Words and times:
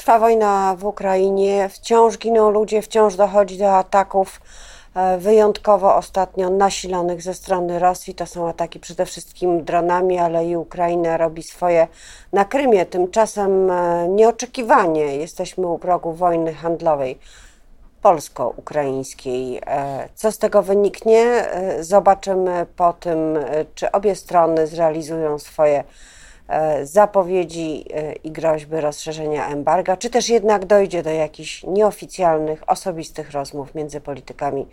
Trwa 0.00 0.18
wojna 0.18 0.76
w 0.78 0.84
Ukrainie, 0.84 1.68
wciąż 1.68 2.18
giną 2.18 2.50
ludzie, 2.50 2.82
wciąż 2.82 3.16
dochodzi 3.16 3.58
do 3.58 3.76
ataków 3.76 4.40
e, 4.94 5.18
wyjątkowo 5.18 5.96
ostatnio 5.96 6.50
nasilonych 6.50 7.22
ze 7.22 7.34
strony 7.34 7.78
Rosji. 7.78 8.14
To 8.14 8.26
są 8.26 8.48
ataki 8.48 8.80
przede 8.80 9.06
wszystkim 9.06 9.64
dronami, 9.64 10.18
ale 10.18 10.46
i 10.46 10.56
Ukraina 10.56 11.16
robi 11.16 11.42
swoje 11.42 11.88
na 12.32 12.44
Krymie. 12.44 12.86
Tymczasem 12.86 13.70
e, 13.70 14.08
nieoczekiwanie 14.08 15.16
jesteśmy 15.16 15.66
u 15.66 15.78
progu 15.78 16.12
wojny 16.12 16.54
handlowej 16.54 17.18
polsko-ukraińskiej. 18.02 19.60
E, 19.66 20.08
co 20.14 20.32
z 20.32 20.38
tego 20.38 20.62
wyniknie, 20.62 21.44
zobaczymy 21.80 22.66
po 22.76 22.92
tym, 22.92 23.38
czy 23.74 23.92
obie 23.92 24.14
strony 24.14 24.66
zrealizują 24.66 25.38
swoje 25.38 25.84
zapowiedzi 26.82 27.84
e, 27.94 28.12
i 28.12 28.30
groźby 28.30 28.80
rozszerzenia 28.80 29.48
embarga, 29.48 29.96
czy 29.96 30.10
też 30.10 30.28
jednak 30.28 30.64
dojdzie 30.64 31.02
do 31.02 31.10
jakichś 31.10 31.64
nieoficjalnych, 31.64 32.70
osobistych 32.70 33.30
rozmów 33.30 33.74
między 33.74 34.00
politykami 34.00 34.66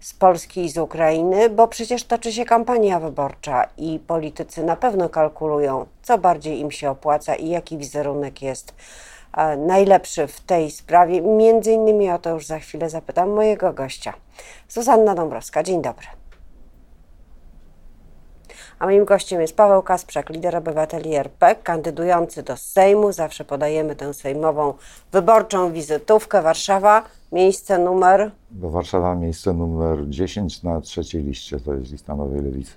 z 0.00 0.14
Polski 0.14 0.64
i 0.64 0.70
z 0.70 0.78
Ukrainy, 0.78 1.50
bo 1.50 1.68
przecież 1.68 2.04
toczy 2.04 2.32
się 2.32 2.44
kampania 2.44 3.00
wyborcza 3.00 3.68
i 3.78 3.98
politycy 4.06 4.64
na 4.64 4.76
pewno 4.76 5.08
kalkulują, 5.08 5.86
co 6.02 6.18
bardziej 6.18 6.60
im 6.60 6.70
się 6.70 6.90
opłaca 6.90 7.34
i 7.34 7.48
jaki 7.48 7.78
wizerunek 7.78 8.42
jest 8.42 8.74
e, 9.36 9.56
najlepszy 9.56 10.26
w 10.26 10.40
tej 10.40 10.70
sprawie. 10.70 11.20
Między 11.20 11.72
innymi 11.72 12.10
o 12.10 12.18
to 12.18 12.30
już 12.30 12.46
za 12.46 12.58
chwilę 12.58 12.90
zapytam 12.90 13.30
mojego 13.30 13.72
gościa. 13.72 14.12
Zuzanna 14.68 15.14
Dąbrowska, 15.14 15.62
dzień 15.62 15.82
dobry. 15.82 16.21
A 18.82 18.86
moim 18.86 19.04
gościem 19.04 19.40
jest 19.40 19.56
Paweł 19.56 19.82
Kasprzak, 19.82 20.30
lider 20.30 20.56
obywateli 20.56 21.14
RP, 21.14 21.54
kandydujący 21.54 22.42
do 22.42 22.56
Sejmu. 22.56 23.12
Zawsze 23.12 23.44
podajemy 23.44 23.96
tę 23.96 24.14
sejmową 24.14 24.74
wyborczą 25.12 25.72
wizytówkę. 25.72 26.42
Warszawa, 26.42 27.04
miejsce 27.32 27.78
numer... 27.78 28.30
Do 28.50 28.70
Warszawa 28.70 29.14
miejsce 29.14 29.52
numer 29.52 30.08
10 30.08 30.62
na 30.62 30.80
trzeciej 30.80 31.22
liście, 31.22 31.60
to 31.60 31.74
jest 31.74 31.92
lista 31.92 32.16
Nowej 32.16 32.42
Lewicy. 32.42 32.72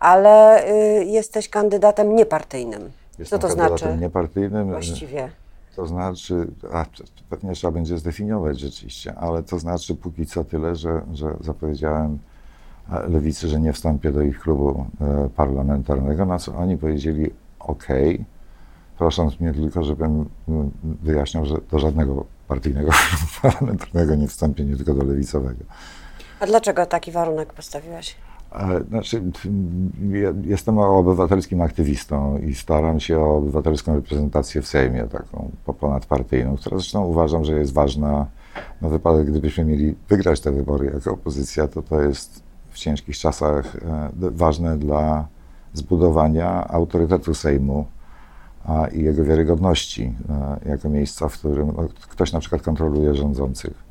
Ale 0.00 0.64
y, 0.70 1.04
jesteś 1.04 1.48
kandydatem 1.48 2.16
niepartyjnym. 2.16 2.90
Jestem 3.18 3.40
Co 3.40 3.48
to 3.48 3.48
kandydatem 3.48 3.78
znaczy? 3.78 4.00
niepartyjnym. 4.00 4.68
Właściwie. 4.68 5.30
To 5.76 5.86
znaczy, 5.86 6.46
a 6.72 6.84
pewnie 7.30 7.52
trzeba 7.52 7.70
będzie 7.70 7.98
zdefiniować 7.98 8.60
rzeczywiście, 8.60 9.14
ale 9.14 9.42
to 9.42 9.58
znaczy 9.58 9.94
póki 9.94 10.26
co 10.26 10.44
tyle, 10.44 10.76
że, 10.76 11.02
że 11.12 11.36
zapowiedziałem 11.40 12.18
lewicy, 13.08 13.48
że 13.48 13.60
nie 13.60 13.72
wstąpię 13.72 14.12
do 14.12 14.22
ich 14.22 14.40
klubu 14.40 14.86
e, 15.00 15.28
parlamentarnego, 15.36 16.26
na 16.26 16.38
co 16.38 16.54
oni 16.54 16.76
powiedzieli 16.76 17.30
OK, 17.60 17.86
prosząc 18.98 19.40
mnie 19.40 19.52
tylko, 19.52 19.84
żebym 19.84 20.28
wyjaśniał, 20.82 21.46
że 21.46 21.56
do 21.70 21.78
żadnego 21.78 22.24
partyjnego 22.48 22.90
klubu 23.08 23.26
parlamentarnego 23.42 24.14
nie 24.14 24.28
wstąpię, 24.28 24.64
nie 24.64 24.76
tylko 24.76 24.94
do 24.94 25.04
lewicowego. 25.04 25.64
A 26.40 26.46
dlaczego 26.46 26.86
taki 26.86 27.12
warunek 27.12 27.52
postawiłeś? 27.52 28.16
E, 28.52 28.84
znaczy, 28.88 29.22
jestem 30.44 30.78
obywatelskim 30.78 31.60
aktywistą 31.60 32.38
i 32.38 32.54
staram 32.54 33.00
się 33.00 33.18
o 33.18 33.36
obywatelską 33.36 33.94
reprezentację 33.94 34.62
w 34.62 34.66
Sejmie, 34.68 35.04
taką 35.04 35.50
ponadpartyjną, 35.80 36.56
która 36.56 36.78
zresztą 36.78 37.04
uważam, 37.04 37.44
że 37.44 37.52
jest 37.52 37.72
ważna 37.72 38.26
na 38.80 38.88
wypadek, 38.88 39.26
gdybyśmy 39.26 39.64
mieli 39.64 39.94
wygrać 40.08 40.40
te 40.40 40.52
wybory 40.52 40.90
jako 40.94 41.12
opozycja, 41.12 41.68
to 41.68 41.82
to 41.82 42.02
jest 42.02 42.49
w 42.70 42.78
ciężkich 42.78 43.18
czasach 43.18 43.76
e, 43.76 44.10
ważne 44.30 44.78
dla 44.78 45.26
zbudowania 45.74 46.68
autorytetu 46.68 47.34
Sejmu 47.34 47.86
i 48.92 49.02
jego 49.02 49.24
wiarygodności 49.24 50.14
e, 50.64 50.70
jako 50.70 50.88
miejsca, 50.88 51.28
w 51.28 51.38
którym 51.38 51.72
no, 51.76 51.88
ktoś 52.08 52.32
na 52.32 52.40
przykład 52.40 52.62
kontroluje 52.62 53.14
rządzących 53.14 53.90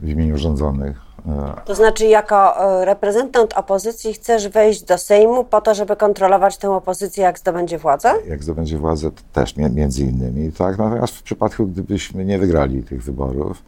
w 0.00 0.08
imieniu 0.08 0.38
rządzonych. 0.38 1.00
E. 1.28 1.60
To 1.64 1.74
znaczy, 1.74 2.06
jako 2.06 2.54
reprezentant 2.84 3.52
opozycji 3.52 4.14
chcesz 4.14 4.48
wejść 4.48 4.82
do 4.82 4.98
Sejmu 4.98 5.44
po 5.44 5.60
to, 5.60 5.74
żeby 5.74 5.96
kontrolować 5.96 6.58
tę 6.58 6.70
opozycję, 6.70 7.24
jak 7.24 7.38
zdobędzie 7.38 7.78
władzę? 7.78 8.12
Jak 8.28 8.42
zdobędzie 8.42 8.78
władzę, 8.78 9.10
też 9.32 9.56
między 9.56 10.02
innymi, 10.02 10.52
tak. 10.52 10.78
Natomiast 10.78 11.14
w 11.14 11.22
przypadku, 11.22 11.66
gdybyśmy 11.66 12.24
nie 12.24 12.38
wygrali 12.38 12.82
tych 12.82 13.02
wyborów, 13.02 13.62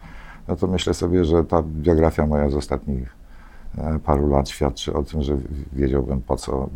no 0.49 0.57
to 0.57 0.67
myślę 0.67 0.95
sobie, 0.95 1.25
że 1.25 1.45
ta 1.45 1.63
biografia 1.63 2.27
moja 2.27 2.51
z 2.51 2.55
ostatnich 2.55 3.22
paru 4.05 4.29
lat 4.29 4.49
świadczy 4.49 4.95
o 4.95 5.03
tym, 5.03 5.23
że 5.23 5.37
wiedziałbym 5.73 6.21
po 6.21 6.37
co 6.37 6.69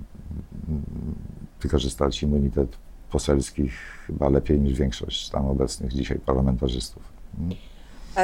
wykorzystać 1.61 2.23
immunitet 2.23 2.77
poselski 3.11 3.69
chyba 4.07 4.29
lepiej 4.29 4.61
niż 4.61 4.79
większość 4.79 5.29
tam 5.29 5.47
obecnych 5.47 5.93
dzisiaj 5.93 6.19
parlamentarzystów. 6.19 7.03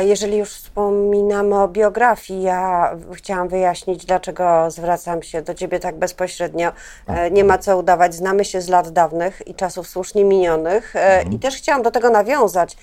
Jeżeli 0.01 0.37
już 0.37 0.49
wspominamy 0.49 1.63
o 1.63 1.69
biografii, 1.69 2.43
ja 2.43 2.95
chciałam 3.13 3.49
wyjaśnić, 3.49 4.07
dlaczego 4.07 4.71
zwracam 4.71 5.23
się 5.23 5.43
do 5.43 5.55
Ciebie 5.55 5.81
tak 5.81 5.97
bezpośrednio. 5.97 6.73
E, 7.07 7.31
nie 7.31 7.45
ma 7.45 7.59
co 7.59 7.79
udawać, 7.79 8.15
znamy 8.15 8.45
się 8.45 8.61
z 8.61 8.69
lat 8.69 8.91
dawnych 8.91 9.43
i 9.47 9.55
czasów 9.55 9.89
słusznie 9.89 10.25
minionych. 10.25 10.97
E, 10.97 11.17
mhm. 11.17 11.33
I 11.33 11.39
też 11.39 11.57
chciałam 11.57 11.83
do 11.83 11.91
tego 11.91 12.11
nawiązać. 12.11 12.77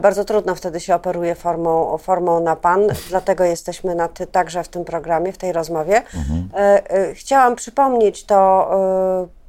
Bardzo 0.00 0.24
trudno 0.24 0.54
wtedy 0.54 0.80
się 0.80 0.94
operuje 0.94 1.34
formą, 1.34 1.98
formą 1.98 2.40
na 2.40 2.56
pan, 2.56 2.86
dlatego 3.08 3.44
jesteśmy 3.44 3.94
na 3.94 4.08
ty 4.08 4.26
także 4.26 4.64
w 4.64 4.68
tym 4.68 4.84
programie, 4.84 5.32
w 5.32 5.38
tej 5.38 5.52
rozmowie. 5.52 5.96
Mhm. 5.96 6.48
E, 6.54 6.90
e, 6.90 7.14
chciałam 7.14 7.56
przypomnieć 7.56 8.24
to, 8.24 8.70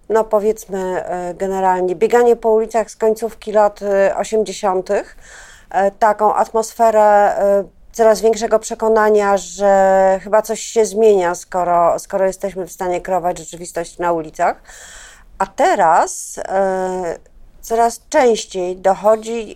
e, 0.10 0.14
no 0.14 0.24
powiedzmy 0.24 1.04
generalnie, 1.36 1.96
bieganie 1.96 2.36
po 2.36 2.50
ulicach 2.50 2.92
z 2.92 2.96
końcówki 2.96 3.52
lat 3.52 3.80
80., 4.16 4.90
taką 6.00 6.34
atmosferę 6.36 7.36
coraz 7.92 8.22
większego 8.22 8.60
przekonania, 8.60 9.38
że 9.38 10.20
chyba 10.24 10.42
coś 10.42 10.62
się 10.62 10.86
zmienia, 10.86 11.36
skoro, 11.36 12.00
skoro 12.00 12.26
jesteśmy 12.26 12.68
w 12.68 12.72
stanie 12.72 13.02
kreować 13.02 13.38
rzeczywistość 13.38 13.98
na 13.98 14.12
ulicach. 14.12 14.62
A 15.38 15.46
teraz 15.46 16.40
coraz 17.62 18.02
częściej 18.10 18.76
dochodzi 18.76 19.56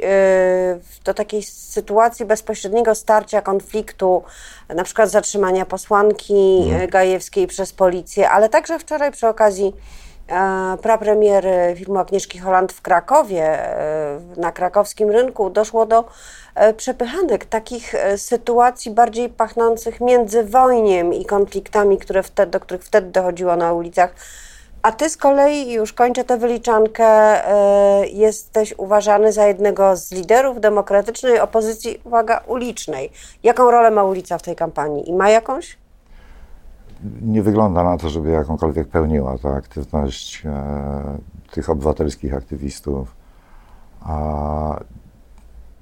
do 1.05 1.13
takiej 1.13 1.43
sytuacji 1.43 2.25
bezpośredniego 2.25 2.95
starcia, 2.95 3.41
konfliktu, 3.41 4.23
na 4.69 4.83
przykład 4.83 5.09
zatrzymania 5.09 5.65
posłanki 5.65 6.63
mhm. 6.63 6.89
Gajewskiej 6.89 7.47
przez 7.47 7.73
policję, 7.73 8.29
ale 8.29 8.49
także 8.49 8.79
wczoraj 8.79 9.11
przy 9.11 9.27
okazji 9.27 9.67
e, 9.67 9.73
prapremiery 10.81 11.75
filmu 11.77 11.99
Agnieszki 11.99 12.39
Holland 12.39 12.73
w 12.73 12.81
Krakowie, 12.81 13.43
e, 13.43 14.19
na 14.37 14.51
krakowskim 14.51 15.09
rynku, 15.09 15.49
doszło 15.49 15.85
do 15.85 16.05
e, 16.55 16.73
przepychanek, 16.73 17.45
takich 17.45 17.95
sytuacji 18.17 18.91
bardziej 18.91 19.29
pachnących 19.29 20.01
międzywojniem 20.01 21.13
i 21.13 21.25
konfliktami, 21.25 21.97
które 21.97 22.23
wtedy, 22.23 22.51
do 22.51 22.59
których 22.59 22.83
wtedy 22.83 23.11
dochodziło 23.11 23.55
na 23.55 23.73
ulicach 23.73 24.13
a 24.81 24.91
ty 24.91 25.09
z 25.09 25.17
kolei, 25.17 25.71
już 25.71 25.93
kończę 25.93 26.23
tę 26.23 26.37
wyliczankę, 26.37 27.05
e, 27.05 28.07
jesteś 28.07 28.73
uważany 28.77 29.31
za 29.31 29.47
jednego 29.47 29.95
z 29.95 30.11
liderów 30.11 30.61
demokratycznej 30.61 31.39
opozycji, 31.39 32.01
uwaga, 32.03 32.43
ulicznej. 32.47 33.11
Jaką 33.43 33.71
rolę 33.71 33.91
ma 33.91 34.03
ulica 34.03 34.37
w 34.37 34.41
tej 34.41 34.55
kampanii 34.55 35.09
i 35.09 35.13
ma 35.13 35.29
jakąś? 35.29 35.80
Nie 37.21 37.43
wygląda 37.43 37.83
na 37.83 37.97
to, 37.97 38.09
żeby 38.09 38.29
jakąkolwiek 38.29 38.87
pełniła 38.87 39.37
ta 39.37 39.49
aktywność 39.49 40.45
e, 40.45 41.17
tych 41.51 41.69
obywatelskich 41.69 42.33
aktywistów. 42.33 43.15
A 44.01 44.79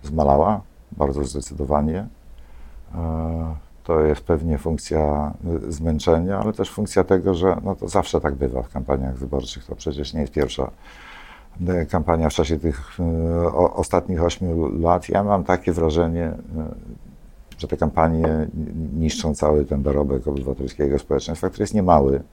zmalała 0.04 0.62
bardzo 0.92 1.24
zdecydowanie. 1.24 2.08
E, 2.96 3.56
to 3.90 4.02
jest 4.02 4.22
pewnie 4.22 4.58
funkcja 4.58 5.34
y, 5.68 5.72
zmęczenia, 5.72 6.40
ale 6.40 6.54
też 6.54 6.72
funkcja 6.72 7.04
tego, 7.04 7.34
że 7.34 7.58
no 7.64 7.76
to 7.76 7.88
zawsze 7.88 8.22
tak 8.22 8.36
bywa 8.36 8.62
w 8.62 8.70
kampaniach 8.70 9.18
wyborczych. 9.18 9.66
To 9.66 9.76
przecież 9.76 10.14
nie 10.14 10.22
jest 10.22 10.34
pierwsza 10.34 10.72
y, 11.70 11.86
kampania 11.86 12.30
w 12.30 12.34
czasie 12.34 12.60
tych 12.60 13.00
y, 13.00 13.54
ostatnich 13.54 14.24
ośmiu 14.24 14.80
lat. 14.80 15.10
Ja 15.10 15.24
mam 15.24 15.44
takie 15.44 15.74
wrażenie, 15.74 16.32
że 17.60 17.68
te 17.68 17.78
kampanie 17.78 18.48
niszczą 18.94 19.36
cały 19.36 19.66
ten 19.66 19.84
dorobek 19.84 20.28
obywatelskiego 20.28 21.00
społeczeństwa, 21.00 21.50
który 21.50 21.64
jest 21.64 21.74
niemały, 21.74 22.24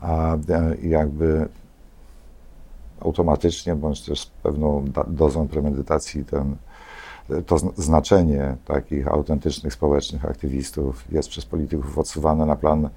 a 0.00 0.36
jakby 0.82 1.48
automatycznie, 3.00 3.76
bądź 3.76 4.02
też 4.02 4.20
z 4.20 4.26
pewną 4.26 4.84
dozą 5.06 5.48
premedytacji 5.48 6.24
ten 6.24 6.56
to 7.46 7.58
znaczenie 7.76 8.56
takich 8.64 9.08
autentycznych 9.08 9.72
społecznych 9.72 10.24
aktywistów 10.24 11.04
jest 11.12 11.28
przez 11.28 11.46
polityków 11.46 11.98
odsuwane 11.98 12.46
na 12.46 12.56
plan 12.56 12.84
e, 12.84 12.90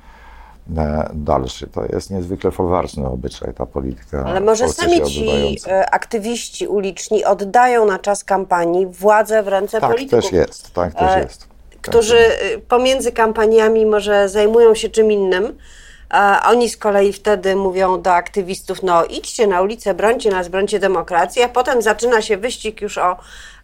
dalszy. 1.13 1.67
To 1.67 1.85
jest 1.85 2.11
niezwykle 2.11 2.51
folwarczny 2.51 3.07
obyczaj, 3.07 3.53
ta 3.53 3.65
polityka. 3.65 4.23
Ale 4.25 4.41
może 4.41 4.69
sami 4.69 5.01
ci 5.03 5.57
e, 5.67 5.89
aktywiści 5.89 6.67
uliczni 6.67 7.25
oddają 7.25 7.85
na 7.85 7.99
czas 7.99 8.23
kampanii 8.23 8.85
władzę 8.85 9.43
w 9.43 9.47
ręce 9.47 9.81
tak, 9.81 9.91
polityków. 9.91 10.23
Tak 10.23 10.31
też 10.31 10.39
jest, 10.39 10.73
tak 10.73 10.93
też 10.93 11.11
e, 11.11 11.19
jest. 11.19 11.47
Którzy 11.81 12.17
tak. 12.17 12.61
pomiędzy 12.67 13.11
kampaniami 13.11 13.85
może 13.85 14.29
zajmują 14.29 14.75
się 14.75 14.89
czym 14.89 15.11
innym, 15.11 15.57
A 16.09 16.49
oni 16.49 16.69
z 16.69 16.77
kolei 16.77 17.13
wtedy 17.13 17.55
mówią 17.55 18.01
do 18.01 18.13
aktywistów, 18.13 18.83
no 18.83 19.05
idźcie 19.05 19.47
na 19.47 19.61
ulicę, 19.61 19.93
brońcie 19.93 20.31
nas, 20.31 20.47
brońcie 20.47 20.79
demokracji, 20.79 21.41
a 21.41 21.49
potem 21.49 21.81
zaczyna 21.81 22.21
się 22.21 22.37
wyścig 22.37 22.81
już 22.81 22.97
o, 22.97 23.17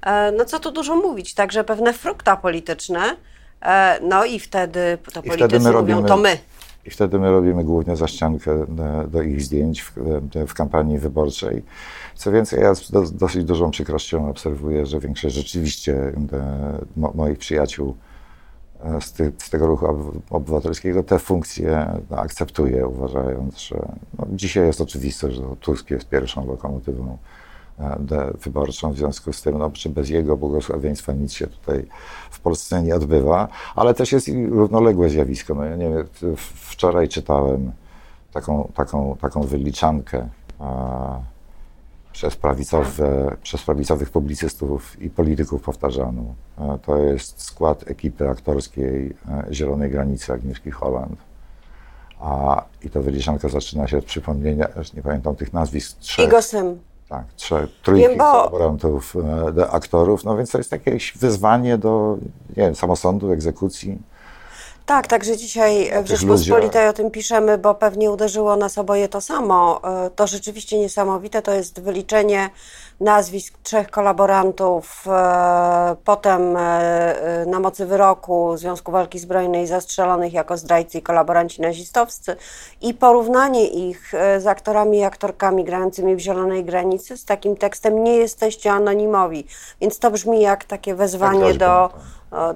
e, 0.05 0.31
no 0.31 0.45
co 0.45 0.59
tu 0.59 0.71
dużo 0.71 0.95
mówić, 0.95 1.33
także 1.33 1.63
pewne 1.63 1.94
frukta 1.94 2.38
polityczne, 2.38 3.15
e, 3.61 4.00
no 4.01 4.25
i 4.25 4.39
wtedy 4.39 4.97
to 5.13 5.19
I 5.19 5.23
politycy 5.23 5.38
wtedy 5.38 5.59
my 5.59 5.71
mówią, 5.71 5.95
robimy- 5.95 6.07
to 6.07 6.17
my. 6.17 6.38
I 6.85 6.89
wtedy 6.89 7.19
my 7.19 7.31
robimy 7.31 7.63
głównie 7.63 7.95
zaściankę 7.95 8.51
e, 8.51 9.07
do 9.07 9.21
ich 9.21 9.41
zdjęć 9.41 9.81
w, 9.81 9.97
e, 10.35 10.47
w 10.47 10.53
kampanii 10.53 11.00
wyborczej. 11.00 11.63
Co 12.15 12.31
więcej, 12.31 12.62
ja 12.62 12.75
z 12.75 12.91
do, 12.91 13.01
dosyć 13.12 13.45
dużą 13.45 13.71
przykrością 13.71 14.30
obserwuję, 14.30 14.85
że 14.85 15.00
większość 15.00 15.35
rzeczywiście 15.35 15.94
e, 15.95 16.13
mo, 16.97 17.12
moich 17.15 17.38
przyjaciół 17.38 17.95
z, 19.01 19.12
ty, 19.12 19.31
z 19.38 19.50
tego 19.50 19.68
ruchu 19.68 19.85
ob- 19.85 20.21
obywatelskiego 20.30 21.03
te 21.03 21.19
funkcje 21.19 22.01
no, 22.09 22.18
akceptuje, 22.18 22.88
uważając, 22.88 23.59
że 23.59 23.75
no, 24.19 24.27
dzisiaj 24.31 24.65
jest 24.68 24.81
oczywiste, 24.81 25.31
że 25.31 25.41
Tusk 25.59 25.91
jest 25.91 26.09
pierwszą 26.09 26.47
lokomotywą 26.47 27.18
wyborczą, 28.43 28.91
w 28.93 28.97
związku 28.97 29.33
z 29.33 29.41
tym, 29.41 29.57
no, 29.57 29.71
czy 29.71 29.89
bez 29.89 30.09
jego 30.09 30.37
błogosławieństwa 30.37 31.13
nic 31.13 31.33
się 31.33 31.47
tutaj 31.47 31.85
w 32.31 32.39
Polsce 32.39 32.83
nie 32.83 32.95
odbywa, 32.95 33.47
ale 33.75 33.93
też 33.93 34.11
jest 34.11 34.29
i 34.29 34.47
równoległe 34.47 35.09
zjawisko. 35.09 35.55
No, 35.55 35.75
nie 35.75 35.89
wiem, 35.89 36.35
wczoraj 36.55 37.09
czytałem 37.09 37.71
taką, 38.33 38.71
taką, 38.75 39.17
taką 39.21 39.41
wyliczankę 39.41 40.27
a, 40.59 41.19
przez, 42.11 42.35
prawicowe, 42.35 43.35
przez 43.43 43.63
prawicowych 43.63 44.09
publicystów 44.09 45.01
i 45.01 45.09
polityków 45.09 45.61
powtarzaną. 45.61 46.35
E, 46.59 46.79
To 46.85 46.97
jest 46.97 47.41
skład 47.41 47.83
ekipy 47.87 48.29
aktorskiej 48.29 49.15
e, 49.29 49.53
Zielonej 49.53 49.91
Granicy 49.91 50.33
Agnieszki 50.33 50.71
Holland. 50.71 51.19
A, 52.19 52.63
I 52.83 52.89
ta 52.89 52.99
wyliczanka 52.99 53.49
zaczyna 53.49 53.87
się 53.87 53.97
od 53.97 54.05
przypomnienia, 54.05 54.67
już 54.77 54.93
nie 54.93 55.01
pamiętam 55.01 55.35
tych 55.35 55.53
nazwisk, 55.53 55.97
trzech, 55.99 56.43
Sym. 56.43 56.92
Tak, 57.13 57.33
trzech, 57.36 57.69
trójki 57.83 58.07
Wiem, 58.07 58.18
bo- 58.18 58.50
e, 59.60 59.69
aktorów, 59.71 60.24
no 60.24 60.38
więc 60.38 60.51
to 60.51 60.57
jest 60.57 60.71
jakieś 60.71 61.18
wyzwanie 61.18 61.77
do, 61.77 62.18
nie 62.50 62.63
wiem, 62.63 62.75
samosądu, 62.75 63.31
egzekucji. 63.31 64.01
Tak, 64.85 65.07
także 65.07 65.38
dzisiaj 65.38 65.91
w 66.03 66.07
Rzeczpospolitej 66.07 66.88
o 66.88 66.94
tym 66.94 67.12
piszemy, 67.12 67.57
bo 67.57 67.75
pewnie 67.75 68.12
uderzyło 68.12 68.56
nas 68.56 68.77
oboje 68.77 69.09
to 69.09 69.21
samo. 69.21 69.81
E, 70.06 70.09
To 70.09 70.27
rzeczywiście 70.27 70.80
niesamowite, 70.80 71.41
to 71.41 71.51
jest 71.51 71.81
wyliczenie 71.81 72.50
nazwisk 73.00 73.57
trzech 73.63 73.89
kolaborantów, 73.89 75.06
e, 75.07 75.95
potem 76.03 76.57
e, 76.57 77.45
na 77.47 77.59
mocy 77.59 77.85
wyroku 77.85 78.57
Związku 78.57 78.91
Walki 78.91 79.19
Zbrojnej 79.19 79.68
zastrzelonych 79.68 80.33
jako 80.33 80.57
zdrajcy 80.57 80.97
i 80.97 81.01
kolaboranci 81.01 81.62
nazistowscy 81.62 82.36
i 82.81 82.94
porównanie 82.94 83.68
ich 83.68 84.13
z 84.38 84.47
aktorami 84.47 84.97
i 84.97 85.03
aktorkami 85.03 85.63
grającymi 85.63 86.15
w 86.15 86.19
Zielonej 86.19 86.65
Granicy 86.65 87.18
z 87.18 87.25
takim 87.25 87.57
tekstem 87.57 88.03
nie 88.03 88.15
jesteście 88.15 88.71
anonimowi. 88.71 89.47
Więc 89.81 90.00
to 90.00 90.12
brzmi 90.12 90.41
jak 90.41 90.65
takie 90.65 90.95
wezwanie 90.95 91.39
groźbą, 91.39 91.59
do, 91.59 91.89
tak. 91.94 92.01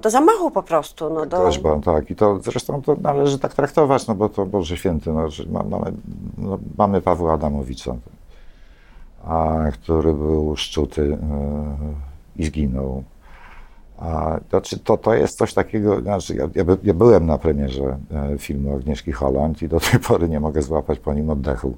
Do 0.01 0.09
zamachu 0.09 0.51
po 0.51 0.63
prostu. 0.63 1.09
No, 1.09 1.25
do, 1.25 1.37
Groźbą, 1.37 1.81
tak. 1.81 2.11
I 2.11 2.15
to 2.15 2.39
zresztą 2.39 2.81
to 2.81 2.95
należy 3.01 3.39
tak 3.39 3.53
traktować, 3.53 4.07
no 4.07 4.15
bo 4.15 4.29
to 4.29 4.45
Boże 4.45 4.77
Święty, 4.77 5.13
no, 5.13 5.27
mamy, 5.49 5.91
no, 6.37 6.59
mamy 6.77 7.01
Pawła 7.01 7.33
Adamowicza, 7.33 7.95
a, 9.25 9.57
który 9.73 10.13
był 10.13 10.55
szczuty 10.55 11.17
e, 11.21 12.41
i 12.41 12.45
zginął. 12.45 13.03
A, 13.97 14.39
znaczy, 14.49 14.79
to, 14.79 14.97
to 14.97 15.13
jest 15.13 15.37
coś 15.37 15.53
takiego, 15.53 16.01
znaczy 16.01 16.35
ja, 16.35 16.49
ja, 16.55 16.65
by, 16.65 16.77
ja 16.83 16.93
byłem 16.93 17.25
na 17.25 17.37
premierze 17.37 17.97
e, 18.11 18.37
filmu 18.37 18.75
Agnieszki 18.75 19.11
Holland 19.11 19.61
i 19.61 19.67
do 19.67 19.79
tej 19.79 19.99
pory 19.99 20.29
nie 20.29 20.39
mogę 20.39 20.61
złapać 20.61 20.99
po 20.99 21.13
nim 21.13 21.29
oddechu. 21.29 21.77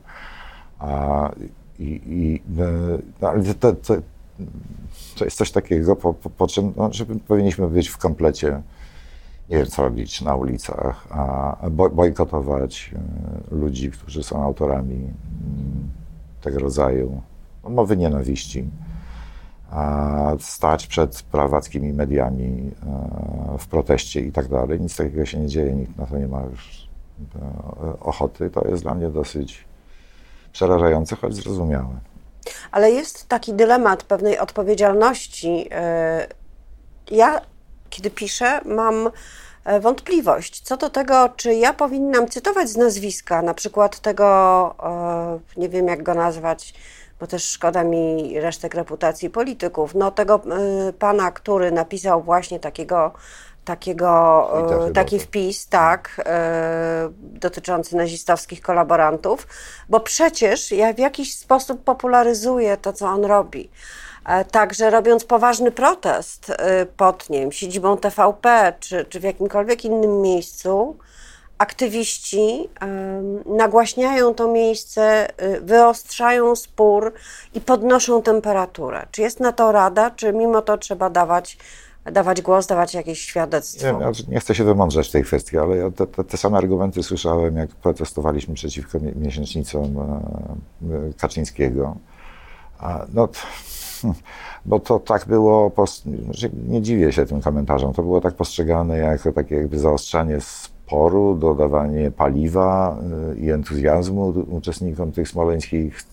A, 0.80 1.32
i, 1.80 2.02
i, 2.06 2.42
e, 2.62 2.98
no, 3.22 3.30
ale 3.30 3.54
to, 3.54 3.74
to, 3.74 3.94
to 5.18 5.26
jest 5.26 5.38
coś 5.38 5.52
takiego, 5.52 5.96
po, 5.96 6.14
po, 6.14 6.30
po 6.30 6.48
czym 6.48 6.74
no, 6.78 6.90
powinniśmy 7.28 7.68
być 7.68 7.88
w 7.88 7.98
komplecie 7.98 8.62
nie 9.50 9.58
wiem, 9.58 9.66
co 9.66 9.84
robić 9.84 10.22
na 10.22 10.36
ulicach, 10.36 11.08
a 11.10 11.58
boj- 11.70 11.94
bojkotować 11.94 12.92
e, 13.52 13.56
ludzi, 13.56 13.92
którzy 13.92 14.24
są 14.24 14.44
autorami 14.44 14.96
mm, 14.96 15.14
tego 16.42 16.60
rodzaju 16.60 17.22
mowy 17.64 17.98
nienawiści, 17.98 18.70
a 19.72 20.34
stać 20.40 20.88
przed 20.88 21.22
prawackimi 21.22 21.94
mediami 21.94 22.72
e, 23.54 23.58
w 23.58 23.68
proteście 23.68 24.22
i 24.22 24.32
tak 24.32 24.48
dalej. 24.48 24.82
Nic 24.82 24.96
takiego 24.96 25.26
się 25.26 25.40
nie 25.40 25.48
dzieje, 25.48 25.74
nikt 25.74 25.98
na 25.98 26.06
to 26.06 26.18
nie 26.18 26.28
ma 26.28 26.42
już 26.42 26.90
e, 27.36 28.00
ochoty. 28.00 28.50
To 28.50 28.68
jest 28.68 28.84
dla 28.84 28.96
mnie 28.96 29.10
dosyć 29.10 29.66
przerażające, 30.52 31.16
choć 31.16 31.36
zrozumiałe. 31.36 32.09
Ale 32.72 32.92
jest 32.92 33.28
taki 33.28 33.54
dylemat 33.54 34.04
pewnej 34.04 34.40
odpowiedzialności. 34.40 35.68
E, 35.72 36.28
Ja, 37.12 37.42
kiedy 37.90 38.10
piszę, 38.10 38.62
mam 38.66 39.10
e, 39.66 39.80
wątpliwość 39.80 40.62
co 40.62 40.78
do 40.78 40.90
tego, 40.90 41.30
czy 41.36 41.54
ja 41.54 41.74
powinnam 41.74 42.28
cytować 42.28 42.70
z 42.70 42.78
nazwiska, 42.78 43.42
na 43.42 43.54
przykład 43.54 44.00
tego, 44.00 44.26
e, 44.84 45.60
nie 45.60 45.70
wiem 45.70 45.88
jak 45.88 46.04
go 46.04 46.14
nazwać, 46.14 46.74
bo 47.20 47.28
też 47.28 47.52
szkoda 47.52 47.84
mi 47.84 48.40
resztek 48.40 48.74
reputacji 48.76 49.30
polityków, 49.30 49.96
no 49.96 50.12
tego 50.12 50.42
pana, 51.00 51.32
który 51.32 51.72
napisał 51.72 52.24
właśnie 52.24 52.60
takiego 52.60 53.14
takiego, 53.66 54.88
e, 54.88 54.92
taki 54.92 55.18
tak. 55.18 55.28
wpis, 55.28 55.68
tak, 55.68 56.22
e, 56.26 57.10
dotyczący 57.22 57.96
nazistowskich 57.96 58.62
kolaborantów, 58.62 59.48
bo 59.90 60.00
przecież 60.00 60.72
ja 60.72 60.94
w 60.94 61.00
jakiś 61.00 61.38
sposób 61.38 61.84
popularyzuję 61.84 62.78
to, 62.78 62.94
co 62.94 63.08
on 63.08 63.26
robi. 63.26 63.70
E, 64.26 64.46
Także 64.46 64.90
robiąc 64.90 65.26
poważny 65.26 65.72
protest 65.72 66.52
pod, 66.98 67.30
nie 67.30 67.40
wiem, 67.40 67.52
siedzibą 67.52 67.98
TVP 67.98 68.74
czy, 68.80 69.06
czy 69.06 69.20
w 69.20 69.24
jakimkolwiek 69.24 69.86
innym 69.86 70.22
miejscu, 70.22 70.98
aktywiści 71.58 72.70
nagłaśniają 73.46 74.34
to 74.34 74.48
miejsce, 74.48 75.28
wyostrzają 75.62 76.56
spór 76.56 77.14
i 77.54 77.62
podnoszą 77.62 78.22
temperaturę. 78.22 79.08
Czy 79.12 79.22
jest 79.22 79.40
na 79.40 79.52
to 79.52 79.72
rada, 79.72 80.12
czy 80.12 80.34
mimo 80.34 80.62
to 80.62 80.78
trzeba 80.78 81.10
dawać, 81.10 81.58
dawać 82.12 82.42
głos, 82.42 82.68
dawać 82.68 82.94
jakieś 82.94 83.22
świadectwo? 83.22 84.00
Nie, 84.00 84.34
nie 84.34 84.40
chcę 84.40 84.56
się 84.56 84.64
wymądrzeć 84.64 85.08
w 85.08 85.12
tej 85.12 85.24
kwestii, 85.24 85.58
ale 85.58 85.78
ja 85.78 85.92
te, 85.92 86.08
te, 86.08 86.24
te 86.24 86.38
same 86.38 86.58
argumenty 86.58 87.04
słyszałem, 87.04 87.56
jak 87.56 87.70
protestowaliśmy 87.70 88.54
przeciwko 88.54 89.00
mi- 89.00 89.16
miesięcznicom 89.16 89.98
e, 89.98 90.02
e, 90.96 91.14
Kaczyńskiego. 91.18 91.96
A, 92.80 93.06
no, 93.14 93.30
bo 94.66 94.80
to 94.80 95.00
tak 95.00 95.26
było, 95.26 95.72
nie 96.68 96.82
dziwię 96.82 97.12
się 97.12 97.26
tym 97.26 97.42
komentarzom, 97.42 97.94
to 97.94 98.02
było 98.02 98.22
tak 98.22 98.34
postrzegane 98.34 98.98
jako 98.98 99.32
takie 99.32 99.56
jakby 99.56 99.80
zaostrzanie 99.80 100.42
sporu, 100.42 101.36
dodawanie 101.36 102.12
paliwa 102.12 102.98
e, 103.34 103.40
i 103.40 103.52
entuzjazmu 103.52 104.34
uczestnikom 104.50 105.12
tych 105.12 105.30
smoleńskich 105.30 106.04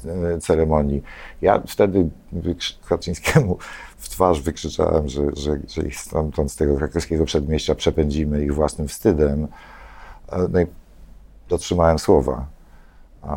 ceremonii. 0.40 1.02
Ja 1.42 1.62
wtedy 1.66 2.08
Kaczyńskiemu 2.88 3.58
w 3.96 4.08
twarz 4.08 4.40
wykrzyczałem, 4.42 5.08
że, 5.08 5.22
że, 5.36 5.58
że 5.68 5.82
ich 5.82 6.00
stamtąd 6.00 6.52
z 6.52 6.56
tego 6.56 6.76
krakowskiego 6.76 7.24
przedmieścia 7.24 7.74
przepędzimy 7.74 8.44
ich 8.44 8.54
własnym 8.54 8.88
wstydem. 8.88 9.48
E, 10.32 10.48
No 10.52 10.60
i 10.60 10.66
dotrzymałem 11.48 11.98
słowa. 11.98 12.46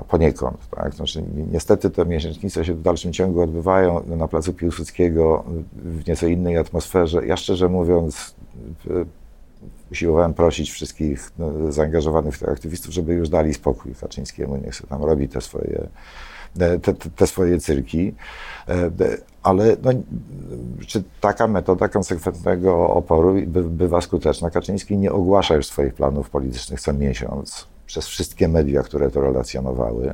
Poniekąd, 0.07 0.57
tak? 0.75 0.93
Znaczy, 0.93 1.21
ni- 1.21 1.47
niestety 1.51 1.89
te 1.89 2.05
miesięcznice 2.05 2.65
się 2.65 2.73
w 2.73 2.81
dalszym 2.81 3.13
ciągu 3.13 3.41
odbywają 3.41 4.03
na 4.07 4.27
placu 4.27 4.53
Piłsudskiego 4.53 5.43
w 5.75 6.07
nieco 6.07 6.27
innej 6.27 6.57
atmosferze. 6.57 7.25
Ja 7.25 7.37
szczerze 7.37 7.69
mówiąc, 7.69 8.35
w- 8.85 9.05
usiłowałem 9.91 10.33
prosić 10.33 10.71
wszystkich 10.71 11.31
no, 11.39 11.71
zaangażowanych 11.71 12.35
w 12.35 12.39
te 12.39 12.51
aktywistów, 12.51 12.93
żeby 12.93 13.13
już 13.13 13.29
dali 13.29 13.53
spokój 13.53 13.95
Kaczyńskiemu, 14.01 14.55
niech 14.57 14.75
sobie 14.75 14.89
tam 14.89 15.03
robi 15.03 15.29
te 15.29 15.41
swoje, 15.41 15.87
te, 16.57 16.79
te, 16.79 16.93
te 16.93 17.27
swoje 17.27 17.59
cyrki. 17.59 18.13
E, 18.69 18.91
Ale 19.43 19.77
no, 19.83 19.91
czy 20.87 21.03
taka 21.21 21.47
metoda 21.47 21.87
konsekwentnego 21.87 22.89
oporu 22.89 23.35
by, 23.47 23.63
bywa 23.63 24.01
skuteczna? 24.01 24.49
Kaczyński 24.49 24.97
nie 24.97 25.11
ogłasza 25.11 25.55
już 25.55 25.65
swoich 25.67 25.93
planów 25.93 26.29
politycznych 26.29 26.81
co 26.81 26.93
miesiąc 26.93 27.67
przez 27.85 28.07
wszystkie 28.07 28.47
media, 28.47 28.83
które 28.83 29.11
to 29.11 29.21
relacjonowały. 29.21 30.13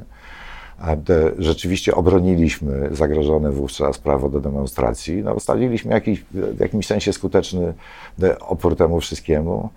Te- 1.06 1.32
Rzeczywiście 1.38 1.96
obroniliśmy 1.96 2.90
zagrożone 2.92 3.52
wówczas 3.52 3.98
prawo 3.98 4.30
do 4.30 4.40
demonstracji. 4.40 5.24
No, 5.24 5.40
stawiliśmy 5.40 5.94
jakiś, 5.94 6.26
w 6.32 6.60
jakimś 6.60 6.88
sensie 6.88 7.14
skuteczny 7.14 7.74
e, 8.24 8.40
opór 8.40 8.76
temu 8.76 9.00
wszystkiemu. 9.00 9.70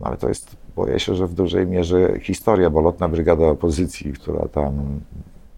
No, 0.00 0.06
ale 0.06 0.16
to 0.16 0.28
jest, 0.28 0.56
boję 0.76 1.00
się, 1.00 1.14
że 1.14 1.26
w 1.26 1.34
dużej 1.34 1.66
mierze 1.66 2.20
historia, 2.20 2.70
bo 2.70 2.80
lotna 2.80 3.08
brygada 3.08 3.46
opozycji, 3.46 4.12
która 4.12 4.48
tam 4.48 5.00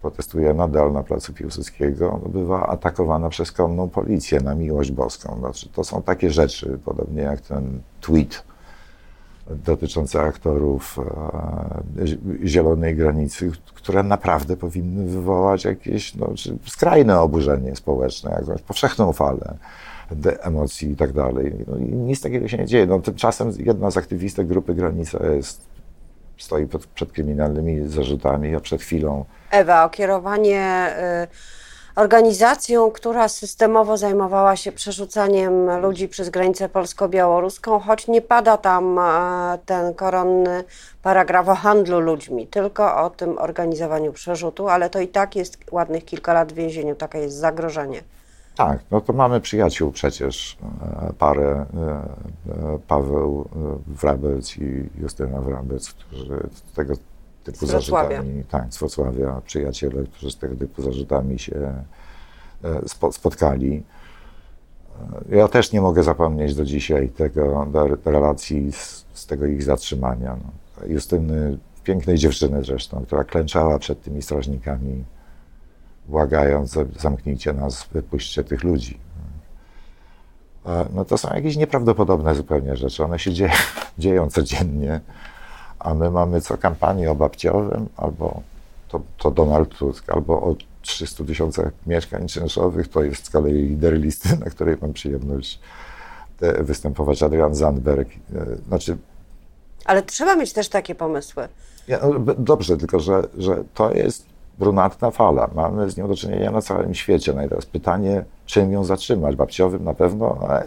protestuje 0.01 0.53
nadal 0.53 0.93
na 0.93 1.03
placu 1.03 1.33
Piłsudskiego, 1.33 2.19
bywa 2.29 2.67
atakowana 2.67 3.29
przez 3.29 3.51
konną 3.51 3.89
policję 3.89 4.41
na 4.41 4.55
miłość 4.55 4.91
boską. 4.91 5.37
Znaczy, 5.39 5.69
to 5.69 5.83
są 5.83 6.01
takie 6.01 6.31
rzeczy, 6.31 6.79
podobnie 6.85 7.21
jak 7.21 7.41
ten 7.41 7.81
tweet 8.01 8.43
dotyczące 9.49 10.21
aktorów 10.21 10.99
e, 12.01 12.47
Zielonej 12.47 12.95
Granicy, 12.95 13.51
które 13.73 14.03
naprawdę 14.03 14.57
powinny 14.57 15.05
wywołać 15.05 15.65
jakieś 15.65 16.15
no, 16.15 16.33
skrajne 16.65 17.19
oburzenie 17.19 17.75
społeczne, 17.75 18.31
jakąś 18.31 18.61
powszechną 18.61 19.13
falę 19.13 19.57
emocji 20.41 20.91
i 20.91 20.95
tak 20.95 21.13
dalej. 21.13 21.53
No, 21.67 21.77
i 21.77 21.81
nic 21.81 22.21
takiego 22.21 22.47
się 22.47 22.57
nie 22.57 22.65
dzieje. 22.65 22.85
No, 22.85 22.99
tymczasem 22.99 23.51
jedna 23.59 23.91
z 23.91 23.97
aktywistek 23.97 24.47
grupy 24.47 24.73
Granica 24.73 25.25
jest, 25.27 25.61
stoi 26.39 26.67
pod, 26.67 26.87
przed 26.87 27.11
kryminalnymi 27.11 27.87
zarzutami, 27.87 28.55
a 28.55 28.59
przed 28.59 28.81
chwilą... 28.81 29.25
Ewa, 29.51 29.85
o 29.85 29.89
kierowanie... 29.89 30.93
Y 31.23 31.59
organizacją, 31.99 32.91
która 32.91 33.27
systemowo 33.27 33.97
zajmowała 33.97 34.55
się 34.55 34.71
przerzucaniem 34.71 35.81
ludzi 35.81 36.07
przez 36.07 36.29
granicę 36.29 36.69
polsko-białoruską, 36.69 37.79
choć 37.79 38.07
nie 38.07 38.21
pada 38.21 38.57
tam 38.57 38.99
e, 38.99 39.57
ten 39.65 39.93
koronny 39.93 40.63
paragraf 41.03 41.49
o 41.49 41.55
handlu 41.55 41.99
ludźmi, 41.99 42.47
tylko 42.47 43.03
o 43.03 43.09
tym 43.09 43.37
organizowaniu 43.37 44.13
przerzutu, 44.13 44.69
ale 44.69 44.89
to 44.89 44.99
i 44.99 45.07
tak 45.07 45.35
jest 45.35 45.57
ładnych 45.71 46.05
kilka 46.05 46.33
lat 46.33 46.51
w 46.51 46.55
więzieniu, 46.55 46.95
takie 46.95 47.17
jest 47.17 47.35
zagrożenie. 47.35 48.01
Tak, 48.59 48.79
no 48.91 49.01
to 49.01 49.13
mamy 49.13 49.41
przyjaciół 49.41 49.91
przecież, 49.91 50.57
e, 50.81 51.13
parę, 51.13 51.65
e, 52.47 52.79
Paweł 52.87 53.49
Wrabec 53.87 54.57
i 54.57 54.89
Justyna 55.01 55.41
Wrabec, 55.41 55.93
którzy 55.93 56.49
tego 56.75 56.93
typu 57.43 57.65
z 57.65 57.69
zarzutami, 57.69 58.43
tak, 58.49 58.73
z 58.73 58.77
Wrocławia, 58.79 59.41
przyjaciele, 59.45 60.03
którzy 60.03 60.31
z 60.31 60.37
tego 60.37 60.55
typu 60.55 60.81
zarzutami 60.81 61.39
się 61.39 61.73
e, 62.63 63.11
spotkali. 63.11 63.83
E, 65.31 65.35
ja 65.35 65.47
też 65.47 65.71
nie 65.71 65.81
mogę 65.81 66.03
zapomnieć 66.03 66.55
do 66.55 66.65
dzisiaj 66.65 67.09
tego, 67.09 67.67
do 67.71 68.11
relacji 68.11 68.71
z, 68.71 69.05
z 69.13 69.25
tego 69.25 69.45
ich 69.45 69.63
zatrzymania. 69.63 70.37
No. 70.43 70.87
Justyny, 70.87 71.57
pięknej 71.83 72.17
dziewczyny 72.17 72.63
zresztą, 72.63 73.05
która 73.05 73.23
klęczała 73.23 73.79
przed 73.79 74.01
tymi 74.01 74.21
strażnikami, 74.21 75.03
błagając, 76.09 76.77
zamknijcie 76.99 77.53
nas, 77.53 77.87
wypuśćcie 77.91 78.43
tych 78.43 78.63
ludzi. 78.63 78.99
No 80.93 81.05
to 81.05 81.17
są 81.17 81.29
jakieś 81.35 81.57
nieprawdopodobne 81.57 82.35
zupełnie 82.35 82.75
rzeczy. 82.75 83.03
One 83.03 83.19
się 83.19 83.33
dzieją, 83.33 83.51
dzieją 83.97 84.29
codziennie 84.29 85.01
a 85.79 85.93
my 85.93 86.11
mamy 86.11 86.41
co 86.41 86.57
kampanię 86.57 87.11
o 87.11 87.15
babciowym, 87.15 87.89
albo 87.97 88.41
to, 88.87 89.01
to 89.17 89.31
Donald 89.31 89.77
Tusk, 89.77 90.09
albo 90.09 90.41
o 90.41 90.55
300 90.81 91.23
tysiącach 91.23 91.71
mieszkań 91.87 92.27
czynszowych, 92.27 92.87
to 92.87 93.03
jest 93.03 93.25
z 93.25 93.29
kolei 93.29 93.53
lider 93.53 93.93
listy, 93.93 94.37
na 94.37 94.45
której 94.45 94.77
mam 94.81 94.93
przyjemność 94.93 95.59
e, 96.41 96.63
występować, 96.63 97.23
Adrian 97.23 97.55
Zandberg. 97.55 98.09
E, 98.09 98.45
znaczy, 98.67 98.97
Ale 99.85 100.01
trzeba 100.03 100.35
mieć 100.35 100.53
też 100.53 100.69
takie 100.69 100.95
pomysły. 100.95 101.47
Ja, 101.87 101.99
no, 102.03 102.33
dobrze, 102.37 102.77
tylko 102.77 102.99
że, 102.99 103.23
że 103.37 103.63
to 103.73 103.93
jest 103.93 104.25
brunatna 104.59 105.11
fala. 105.11 105.49
Mamy 105.55 105.89
z 105.89 105.97
nią 105.97 106.07
do 106.07 106.15
czynienia 106.15 106.51
na 106.51 106.61
całym 106.61 106.93
świecie. 106.93 107.33
No 107.33 107.43
i 107.43 107.49
teraz 107.49 107.65
pytanie, 107.65 108.25
czym 108.45 108.71
ją 108.71 108.83
zatrzymać? 108.83 109.35
Babciowym 109.35 109.83
na 109.83 109.93
pewno? 109.93 110.37
Ale, 110.41 110.65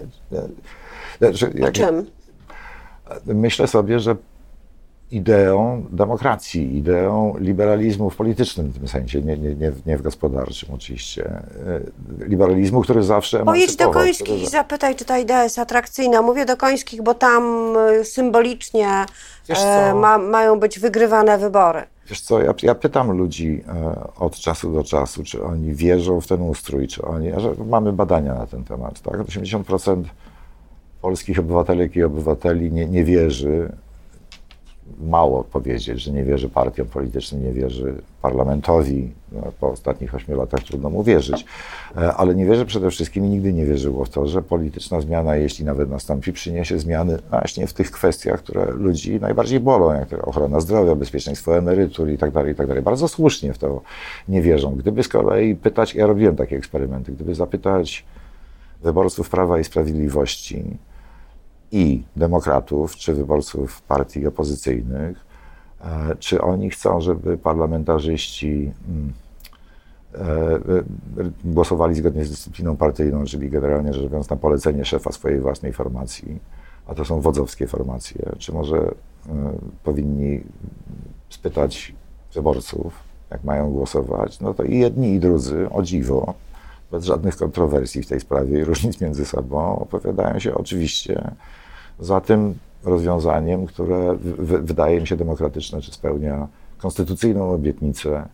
znaczy, 1.18 1.52
jak, 1.54 1.72
czym? 1.72 2.06
Myślę 3.26 3.66
sobie, 3.66 4.00
że 4.00 4.16
ideą 5.12 5.86
demokracji, 5.90 6.76
ideą 6.76 7.34
liberalizmu 7.38 8.10
w 8.10 8.16
politycznym 8.16 8.66
w 8.66 8.78
tym 8.78 8.88
sensie, 8.88 9.22
nie, 9.22 9.36
nie, 9.36 9.54
nie, 9.54 9.72
nie 9.86 9.98
w 9.98 10.02
gospodarczym 10.02 10.74
oczywiście. 10.74 11.24
E, 11.26 11.80
liberalizmu, 12.26 12.82
który 12.82 13.02
zawsze 13.02 13.44
Pojedź 13.44 13.76
do 13.76 13.90
Końskich 13.90 14.42
i 14.42 14.46
zapytaj, 14.46 14.96
czy 14.96 15.04
ta 15.04 15.18
idea 15.18 15.44
jest 15.44 15.58
atrakcyjna. 15.58 16.22
Mówię 16.22 16.44
do 16.44 16.56
Końskich, 16.56 17.02
bo 17.02 17.14
tam 17.14 17.74
e, 17.76 18.04
symbolicznie 18.04 19.04
e, 19.48 19.94
ma, 19.94 20.18
mają 20.18 20.60
być 20.60 20.78
wygrywane 20.78 21.38
wybory. 21.38 21.82
Wiesz 22.08 22.20
co, 22.20 22.42
ja, 22.42 22.54
ja 22.62 22.74
pytam 22.74 23.10
ludzi 23.10 23.64
e, 23.68 24.10
od 24.18 24.36
czasu 24.36 24.72
do 24.72 24.84
czasu, 24.84 25.24
czy 25.24 25.44
oni 25.44 25.74
wierzą 25.74 26.20
w 26.20 26.26
ten 26.26 26.42
ustrój, 26.42 26.88
czy 26.88 27.02
oni, 27.02 27.30
że 27.36 27.54
mamy 27.66 27.92
badania 27.92 28.34
na 28.34 28.46
ten 28.46 28.64
temat, 28.64 29.00
tak? 29.00 29.14
80% 29.14 30.02
polskich 31.00 31.38
obywatelek 31.38 31.96
i 31.96 32.02
obywateli 32.02 32.72
nie, 32.72 32.86
nie 32.86 33.04
wierzy 33.04 33.72
mało 35.00 35.44
powiedzieć, 35.44 36.02
że 36.02 36.12
nie 36.12 36.24
wierzy 36.24 36.48
partiom 36.48 36.86
politycznym, 36.86 37.44
nie 37.44 37.52
wierzy 37.52 37.94
parlamentowi. 38.22 39.10
No, 39.32 39.52
po 39.60 39.70
ostatnich 39.70 40.14
ośmiu 40.14 40.36
latach 40.36 40.60
trudno 40.60 40.90
mu 40.90 41.02
wierzyć, 41.02 41.44
e, 41.96 42.14
ale 42.14 42.34
nie 42.34 42.46
wierzy 42.46 42.66
przede 42.66 42.90
wszystkim 42.90 43.24
i 43.24 43.28
nigdy 43.28 43.52
nie 43.52 43.66
wierzyło 43.66 44.04
w 44.04 44.08
to, 44.08 44.26
że 44.26 44.42
polityczna 44.42 45.00
zmiana, 45.00 45.36
jeśli 45.36 45.64
nawet 45.64 45.90
nastąpi, 45.90 46.32
przyniesie 46.32 46.78
zmiany 46.78 47.18
właśnie 47.30 47.66
w 47.66 47.72
tych 47.72 47.90
kwestiach, 47.90 48.42
które 48.42 48.64
ludzi 48.64 49.20
najbardziej 49.20 49.60
bolą, 49.60 49.92
jak 49.92 50.28
ochrona 50.28 50.60
zdrowia, 50.60 50.94
bezpieczeństwo 50.94 51.58
emerytur 51.58 52.10
i 52.10 52.18
tak 52.18 52.30
dalej, 52.30 52.52
i 52.52 52.54
tak 52.54 52.66
dalej. 52.66 52.82
Bardzo 52.82 53.08
słusznie 53.08 53.52
w 53.52 53.58
to 53.58 53.80
nie 54.28 54.42
wierzą. 54.42 54.74
Gdyby 54.74 55.02
z 55.02 55.08
kolei 55.08 55.54
pytać, 55.54 55.94
ja 55.94 56.06
robiłem 56.06 56.36
takie 56.36 56.56
eksperymenty, 56.56 57.12
gdyby 57.12 57.34
zapytać 57.34 58.04
wyborców 58.82 59.30
Prawa 59.30 59.58
i 59.58 59.64
Sprawiedliwości, 59.64 60.64
i 61.72 62.02
demokratów, 62.16 62.96
czy 62.96 63.14
wyborców 63.14 63.82
partii 63.82 64.26
opozycyjnych, 64.26 65.24
e, 65.80 66.16
czy 66.18 66.42
oni 66.42 66.70
chcą, 66.70 67.00
żeby 67.00 67.38
parlamentarzyści 67.38 68.72
mm, 68.88 69.12
e, 70.14 71.32
głosowali 71.44 71.94
zgodnie 71.94 72.24
z 72.24 72.30
dyscypliną 72.30 72.76
partyjną, 72.76 73.24
czyli 73.24 73.50
generalnie 73.50 73.92
rzecz 73.92 74.02
biorąc 74.04 74.30
na 74.30 74.36
polecenie 74.36 74.84
szefa 74.84 75.12
swojej 75.12 75.40
własnej 75.40 75.72
formacji, 75.72 76.40
a 76.86 76.94
to 76.94 77.04
są 77.04 77.20
wodzowskie 77.20 77.66
formacje, 77.66 78.32
czy 78.38 78.52
może 78.52 78.76
e, 78.78 78.92
powinni 79.84 80.40
spytać 81.28 81.94
wyborców, 82.34 82.94
jak 83.30 83.44
mają 83.44 83.70
głosować, 83.70 84.40
no 84.40 84.54
to 84.54 84.62
i 84.62 84.78
jedni, 84.78 85.14
i 85.14 85.20
drudzy, 85.20 85.70
o 85.70 85.82
dziwo, 85.82 86.34
bez 86.90 87.04
żadnych 87.04 87.36
kontrowersji 87.36 88.02
w 88.02 88.06
tej 88.06 88.20
sprawie 88.20 88.60
i 88.60 88.64
różnic 88.64 89.00
między 89.00 89.24
sobą, 89.24 89.78
opowiadają 89.78 90.38
się 90.38 90.54
oczywiście 90.54 91.30
za 92.00 92.20
tym 92.20 92.54
rozwiązaniem, 92.84 93.66
które 93.66 94.16
wydaje 94.62 95.00
mi 95.00 95.06
się 95.06 95.16
demokratyczne, 95.16 95.80
czy 95.80 95.92
spełnia 95.92 96.48
konstytucyjną 96.78 97.50
obietnicę 97.50 98.28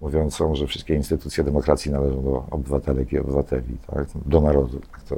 mówiącą, 0.00 0.54
że 0.54 0.66
wszystkie 0.66 0.94
instytucje 0.94 1.44
demokracji 1.44 1.92
należą 1.92 2.22
do 2.22 2.44
obywatelek 2.50 3.12
i 3.12 3.18
obywateli, 3.18 3.76
tak? 3.86 4.06
do 4.26 4.40
narodu. 4.40 4.80
Tak 4.92 5.02
to 5.02 5.16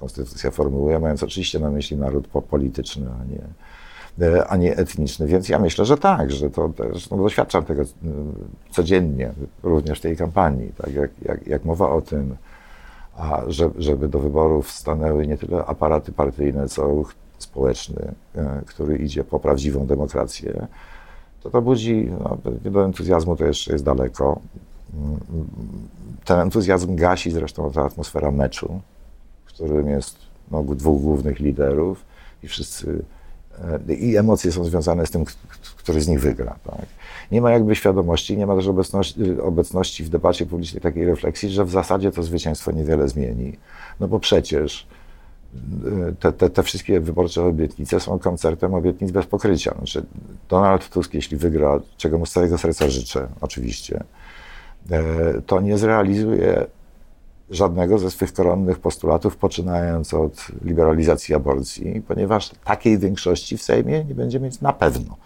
konstytucja 0.00 0.50
formułuje, 0.50 0.98
mając 0.98 1.22
oczywiście 1.22 1.58
na 1.58 1.70
myśli 1.70 1.96
naród 1.96 2.28
polityczny, 2.28 3.06
a 3.20 3.24
nie, 3.24 4.44
a 4.48 4.56
nie 4.56 4.76
etniczny. 4.76 5.26
Więc 5.26 5.48
ja 5.48 5.58
myślę, 5.58 5.84
że 5.84 5.96
tak, 5.96 6.30
że 6.30 6.50
to 6.50 6.68
też 6.68 7.10
no, 7.10 7.16
doświadczam 7.16 7.64
tego 7.64 7.82
codziennie, 8.70 9.32
również 9.62 9.98
w 9.98 10.02
tej 10.02 10.16
kampanii. 10.16 10.72
Tak? 10.76 10.94
Jak, 10.94 11.10
jak, 11.22 11.46
jak 11.46 11.64
mowa 11.64 11.90
o 11.90 12.00
tym, 12.00 12.36
a 13.16 13.42
żeby 13.78 14.08
do 14.08 14.18
wyborów 14.18 14.70
stanęły 14.70 15.26
nie 15.26 15.38
tyle 15.38 15.64
aparaty 15.64 16.12
partyjne, 16.12 16.68
co 16.68 16.82
ruch 16.82 17.14
społeczny, 17.38 18.14
e, 18.34 18.62
który 18.66 18.96
idzie 18.96 19.24
po 19.24 19.40
prawdziwą 19.40 19.86
demokrację, 19.86 20.66
to 21.42 21.50
to 21.50 21.62
budzi, 21.62 22.10
no, 22.20 22.38
do 22.70 22.84
entuzjazmu 22.84 23.36
to 23.36 23.44
jeszcze 23.44 23.72
jest 23.72 23.84
daleko. 23.84 24.40
Ten 26.24 26.38
entuzjazm 26.40 26.96
gasi 26.96 27.30
zresztą 27.30 27.70
ta 27.70 27.84
atmosfera 27.84 28.30
meczu, 28.30 28.80
w 29.44 29.48
którym 29.48 29.88
jest 29.88 30.18
no, 30.50 30.62
dwóch 30.62 31.02
głównych 31.02 31.40
liderów 31.40 32.04
i 32.42 32.48
wszyscy, 32.48 33.04
i 33.88 34.16
emocje 34.16 34.52
są 34.52 34.64
związane 34.64 35.06
z 35.06 35.10
tym, 35.10 35.24
który 35.76 36.00
z 36.00 36.08
nich 36.08 36.20
wygra. 36.20 36.56
Tak? 36.64 36.86
Nie 37.32 37.40
ma 37.40 37.50
jakby 37.50 37.74
świadomości, 37.74 38.36
nie 38.36 38.46
ma 38.46 38.56
też 38.56 38.66
obecności, 38.66 39.40
obecności 39.40 40.04
w 40.04 40.08
debacie 40.08 40.46
publicznej 40.46 40.82
takiej 40.82 41.06
refleksji, 41.06 41.50
że 41.50 41.64
w 41.64 41.70
zasadzie 41.70 42.12
to 42.12 42.22
zwycięstwo 42.22 42.72
niewiele 42.72 43.08
zmieni. 43.08 43.56
No 44.00 44.08
bo 44.08 44.20
przecież 44.20 44.86
te, 46.20 46.32
te, 46.32 46.50
te, 46.50 46.62
wszystkie 46.62 47.00
wyborcze 47.00 47.42
obietnice 47.42 48.00
są 48.00 48.18
koncertem 48.18 48.74
obietnic 48.74 49.10
bez 49.10 49.26
pokrycia. 49.26 49.74
Znaczy, 49.74 50.06
Donald 50.48 50.88
Tusk, 50.88 51.14
jeśli 51.14 51.36
wygra, 51.36 51.80
czego 51.96 52.18
mu 52.18 52.26
z 52.26 52.32
całego 52.32 52.58
serca 52.58 52.90
życzę, 52.90 53.28
oczywiście, 53.40 54.04
e, 54.90 55.02
to 55.46 55.60
nie 55.60 55.78
zrealizuje 55.78 56.66
żadnego 57.50 57.98
ze 57.98 58.10
swych 58.10 58.32
koronnych 58.32 58.78
postulatów, 58.78 59.36
poczynając 59.36 60.14
od 60.14 60.46
liberalizacji 60.64 61.34
aborcji, 61.34 62.02
ponieważ 62.08 62.50
takiej 62.64 62.98
większości 62.98 63.56
w 63.58 63.62
Sejmie 63.62 64.04
nie 64.04 64.14
będzie 64.14 64.40
mieć 64.40 64.60
na 64.60 64.72
pewno. 64.72 65.16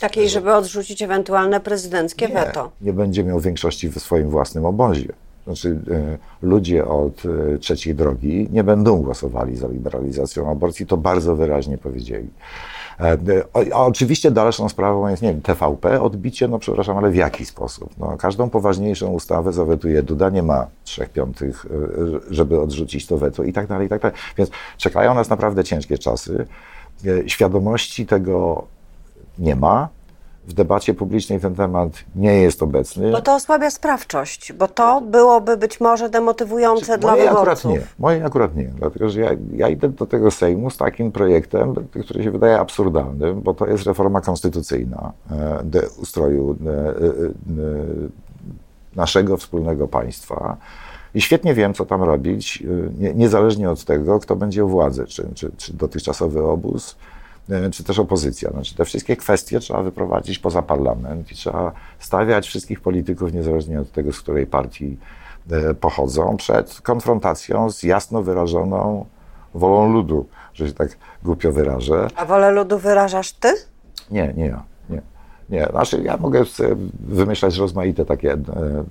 Takiej, 0.00 0.28
żeby 0.28 0.54
odrzucić 0.54 1.02
ewentualne 1.02 1.60
prezydenckie 1.60 2.28
nie, 2.28 2.34
weto. 2.34 2.70
Nie 2.80 2.92
będzie 2.92 3.24
miał 3.24 3.40
większości 3.40 3.88
w 3.88 3.98
swoim 3.98 4.30
własnym 4.30 4.64
obozie. 4.64 5.12
Znaczy, 5.44 5.78
e, 5.90 6.18
ludzie 6.46 6.84
od 6.84 7.22
e, 7.54 7.58
trzeciej 7.58 7.94
drogi 7.94 8.48
nie 8.52 8.64
będą 8.64 9.02
głosowali 9.02 9.56
za 9.56 9.68
liberalizacją 9.68 10.50
aborcji, 10.50 10.86
to 10.86 10.96
bardzo 10.96 11.36
wyraźnie 11.36 11.78
powiedzieli. 11.78 12.28
E, 13.00 13.18
oczywiście 13.72 14.30
dalszą 14.30 14.68
sprawą 14.68 15.08
jest, 15.08 15.22
nie 15.22 15.32
wiem, 15.32 15.42
TVP, 15.42 16.00
odbicie, 16.00 16.48
no 16.48 16.58
przepraszam, 16.58 16.98
ale 16.98 17.10
w 17.10 17.14
jaki 17.14 17.46
sposób? 17.46 17.90
No, 17.98 18.16
każdą 18.16 18.50
poważniejszą 18.50 19.08
ustawę 19.08 19.52
zawetuje 19.52 20.02
Duda, 20.02 20.30
nie 20.30 20.42
ma 20.42 20.66
trzech 20.84 21.10
piątych, 21.10 21.66
żeby 22.30 22.60
odrzucić 22.60 23.06
to 23.06 23.18
weto 23.18 23.44
i 23.44 23.52
tak 23.52 23.66
dalej, 23.66 23.86
i 23.86 23.90
tak 23.90 24.02
dalej. 24.02 24.16
Więc 24.36 24.50
czekają 24.78 25.14
nas 25.14 25.30
naprawdę 25.30 25.64
ciężkie 25.64 25.98
czasy. 25.98 26.46
e, 27.06 27.28
świadomości 27.28 28.06
tego 28.06 28.64
nie 29.38 29.56
ma. 29.56 29.88
W 30.46 30.52
debacie 30.52 30.94
publicznej 30.94 31.40
ten 31.40 31.54
temat 31.54 31.92
nie 32.16 32.34
jest 32.42 32.62
obecny. 32.62 33.12
Bo 33.12 33.20
to 33.20 33.34
osłabia 33.34 33.70
sprawczość, 33.70 34.52
bo 34.52 34.68
to 34.68 35.00
byłoby 35.00 35.56
być 35.56 35.80
może 35.80 36.10
demotywujące 36.10 36.98
dla 36.98 37.10
Moje 37.12 37.22
wyborców. 37.22 37.48
akurat 37.48 37.64
nie. 37.64 37.80
Moje 37.98 38.24
akurat 38.24 38.56
nie. 38.56 38.64
Dlatego, 38.64 39.08
że 39.10 39.20
ja, 39.20 39.30
ja 39.52 39.68
idę 39.68 39.88
do 39.88 40.06
tego 40.06 40.30
Sejmu 40.30 40.70
z 40.70 40.76
takim 40.76 41.12
projektem, 41.12 41.74
który 42.04 42.24
się 42.24 42.30
wydaje 42.30 42.58
absurdalny, 42.58 43.34
bo 43.34 43.54
to 43.54 43.66
jest 43.66 43.84
reforma 43.86 44.20
konstytucyjna 44.20 45.12
e, 45.30 45.60
de 45.64 45.82
ustroju 46.02 46.56
e, 46.66 46.70
e, 46.70 46.86
e, 46.86 46.92
naszego 48.96 49.36
wspólnego 49.36 49.88
państwa. 49.88 50.56
I 51.14 51.20
świetnie 51.20 51.54
wiem, 51.54 51.74
co 51.74 51.86
tam 51.86 52.02
robić, 52.02 52.62
e, 52.62 53.02
nie, 53.02 53.14
niezależnie 53.14 53.70
od 53.70 53.84
tego, 53.84 54.18
kto 54.20 54.36
będzie 54.36 54.64
u 54.64 54.68
władzy, 54.68 55.04
czy, 55.06 55.28
czy, 55.34 55.50
czy 55.56 55.72
dotychczasowy 55.76 56.42
obóz, 56.42 56.96
czy 57.72 57.84
też 57.84 57.98
opozycja. 57.98 58.50
Znaczy, 58.50 58.74
te 58.74 58.84
wszystkie 58.84 59.16
kwestie 59.16 59.60
trzeba 59.60 59.82
wyprowadzić 59.82 60.38
poza 60.38 60.62
parlament 60.62 61.32
i 61.32 61.34
trzeba 61.34 61.72
stawiać 61.98 62.46
wszystkich 62.46 62.80
polityków, 62.80 63.32
niezależnie 63.32 63.80
od 63.80 63.92
tego, 63.92 64.12
z 64.12 64.20
której 64.20 64.46
partii 64.46 64.98
e, 65.50 65.74
pochodzą, 65.74 66.36
przed 66.36 66.80
konfrontacją 66.80 67.70
z 67.70 67.82
jasno 67.82 68.22
wyrażoną 68.22 69.06
wolą 69.54 69.92
ludu, 69.92 70.26
że 70.54 70.68
się 70.68 70.74
tak 70.74 70.88
głupio 71.22 71.52
wyrażę. 71.52 72.08
A 72.16 72.24
wolę 72.24 72.50
ludu 72.50 72.78
wyrażasz 72.78 73.32
ty? 73.32 73.48
Nie, 74.10 74.32
nie 74.36 74.46
ja. 74.46 74.69
Nie. 75.50 75.66
Znaczy 75.70 76.02
ja 76.02 76.16
mogę 76.16 76.44
wymyślać 77.00 77.56
rozmaite 77.56 78.04
takie 78.04 78.32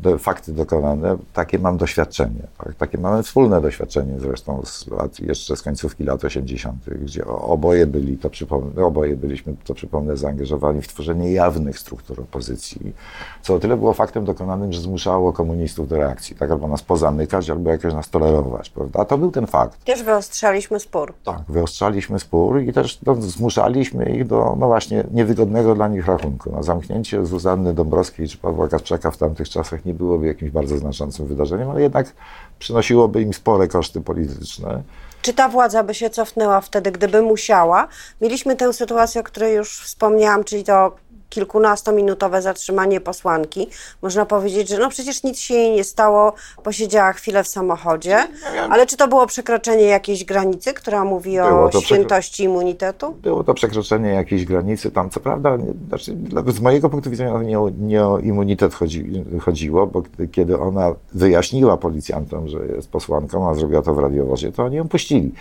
e, 0.06 0.18
fakty 0.18 0.54
dokonane, 0.54 1.18
takie 1.34 1.60
mam 1.60 1.78
doświadczenie. 1.78 2.48
Tak? 2.58 2.76
Takie 2.76 2.98
mamy 2.98 3.24
wspólne 3.24 3.62
doświadczenie 3.62 4.20
zresztą 4.20 4.62
z 4.66 4.88
lat, 4.88 5.20
jeszcze 5.20 5.56
z 5.56 5.62
końcówki 5.62 6.04
lat 6.04 6.24
80., 6.26 6.76
gdzie 7.02 7.26
oboje 7.26 7.88
byli, 7.88 8.18
to 8.18 8.30
przypomnę, 8.30 8.86
oboje 8.86 9.18
byliśmy, 9.18 9.56
to 9.64 9.74
przypomnę, 9.74 10.18
zaangażowani 10.18 10.82
w 10.82 10.88
tworzenie 10.88 11.32
jawnych 11.32 11.80
struktur 11.80 12.22
opozycji, 12.22 12.94
co 13.42 13.56
o 13.56 13.60
tyle 13.60 13.78
było 13.78 13.94
faktem 13.94 14.26
dokonanym, 14.26 14.74
że 14.74 14.82
zmuszało 14.82 15.34
komunistów 15.34 15.88
do 15.88 15.98
reakcji, 15.98 16.36
tak? 16.36 16.52
Albo 16.52 16.68
nas 16.68 16.82
pozamykać, 16.82 17.50
albo 17.50 17.72
jakoś 17.72 17.94
nas 17.94 18.10
tolerować, 18.10 18.70
prawda? 18.70 19.06
To 19.06 19.18
był 19.18 19.32
ten 19.32 19.48
fakt. 19.48 19.84
Też 19.84 20.04
wyostrzaliśmy 20.04 20.80
spór. 20.80 21.14
Tak, 21.24 21.42
wyostrzaliśmy 21.50 22.20
spór 22.20 22.62
i 22.62 22.74
też 22.74 23.00
no, 23.06 23.16
zmuszaliśmy 23.16 24.06
ich 24.06 24.28
do, 24.28 24.56
no 24.60 24.68
właśnie, 24.68 25.04
niewygodnego 25.12 25.76
dla 25.76 25.88
nich 25.88 26.08
rachunku. 26.08 26.49
No, 26.52 26.64
zamknięcie 26.64 27.26
Zuzanny 27.26 27.74
Dąbrowskiej 27.74 28.28
czy 28.28 28.38
Pawła 28.38 28.68
Kasprzaka 28.68 29.12
w 29.12 29.18
tamtych 29.18 29.50
czasach 29.50 29.86
nie 29.86 29.94
byłoby 29.94 30.28
jakimś 30.28 30.52
bardzo 30.52 30.78
znaczącym 30.78 31.28
wydarzeniem, 31.28 31.70
ale 31.70 31.82
jednak 31.82 32.14
przynosiłoby 32.60 33.22
im 33.22 33.34
spore 33.34 33.68
koszty 33.68 34.02
polityczne. 34.02 34.84
Czy 35.22 35.34
ta 35.34 35.50
władza 35.50 35.84
by 35.84 35.94
się 35.94 36.10
cofnęła 36.10 36.62
wtedy, 36.62 36.92
gdyby 36.92 37.22
musiała? 37.22 37.88
Mieliśmy 38.22 38.56
tę 38.56 38.74
sytuację, 38.74 39.22
o 39.22 39.24
której 39.24 39.56
już 39.56 39.80
wspomniałam, 39.80 40.44
czyli 40.44 40.64
to 40.64 40.96
kilkunastominutowe 41.30 42.42
zatrzymanie 42.42 43.02
posłanki. 43.02 43.68
Można 44.02 44.26
powiedzieć, 44.26 44.70
że 44.70 44.78
no 44.78 44.90
przecież 44.90 45.24
nic 45.24 45.40
się 45.40 45.54
jej 45.54 45.76
nie 45.76 45.84
stało, 45.84 46.34
posiedziała 46.64 47.14
chwilę 47.14 47.44
w 47.44 47.48
samochodzie, 47.48 48.28
ale 48.70 48.86
czy 48.88 48.98
to 48.98 49.08
było 49.08 49.28
przekroczenie 49.28 49.84
jakiejś 49.84 50.26
granicy, 50.26 50.74
która 50.74 51.04
mówi 51.06 51.32
Było 51.36 51.64
o 51.64 51.82
świętości 51.82 52.44
immunitetu? 52.44 53.12
Było 53.12 53.44
to 53.44 53.54
przekroczenie 53.54 54.10
jakiejś 54.10 54.46
granicy. 54.46 54.92
Tam, 54.92 55.10
co 55.10 55.20
prawda, 55.20 55.58
znaczy, 55.88 56.18
z 56.48 56.60
mojego 56.60 56.90
punktu 56.90 57.10
widzenia 57.10 57.42
nie, 57.44 57.60
o- 57.60 57.70
nie 57.80 58.06
o 58.06 58.20
immunitet 58.20 58.74
chodzi, 58.74 59.24
chodziło, 59.42 59.88
bo 59.88 60.04
kiedy 60.32 60.60
ona 60.60 60.96
wyjaśniła 61.14 61.78
policjantom, 61.78 62.48
że 62.48 62.58
jest 62.76 62.90
posłanką, 62.92 63.50
a 63.50 63.54
zrobiła 63.56 63.82
to 63.82 63.94
w 63.94 64.00
radiowozie, 64.00 64.52
to 64.52 64.64
oni 64.64 64.76
ją 64.76 64.88
puścili. 64.88 65.32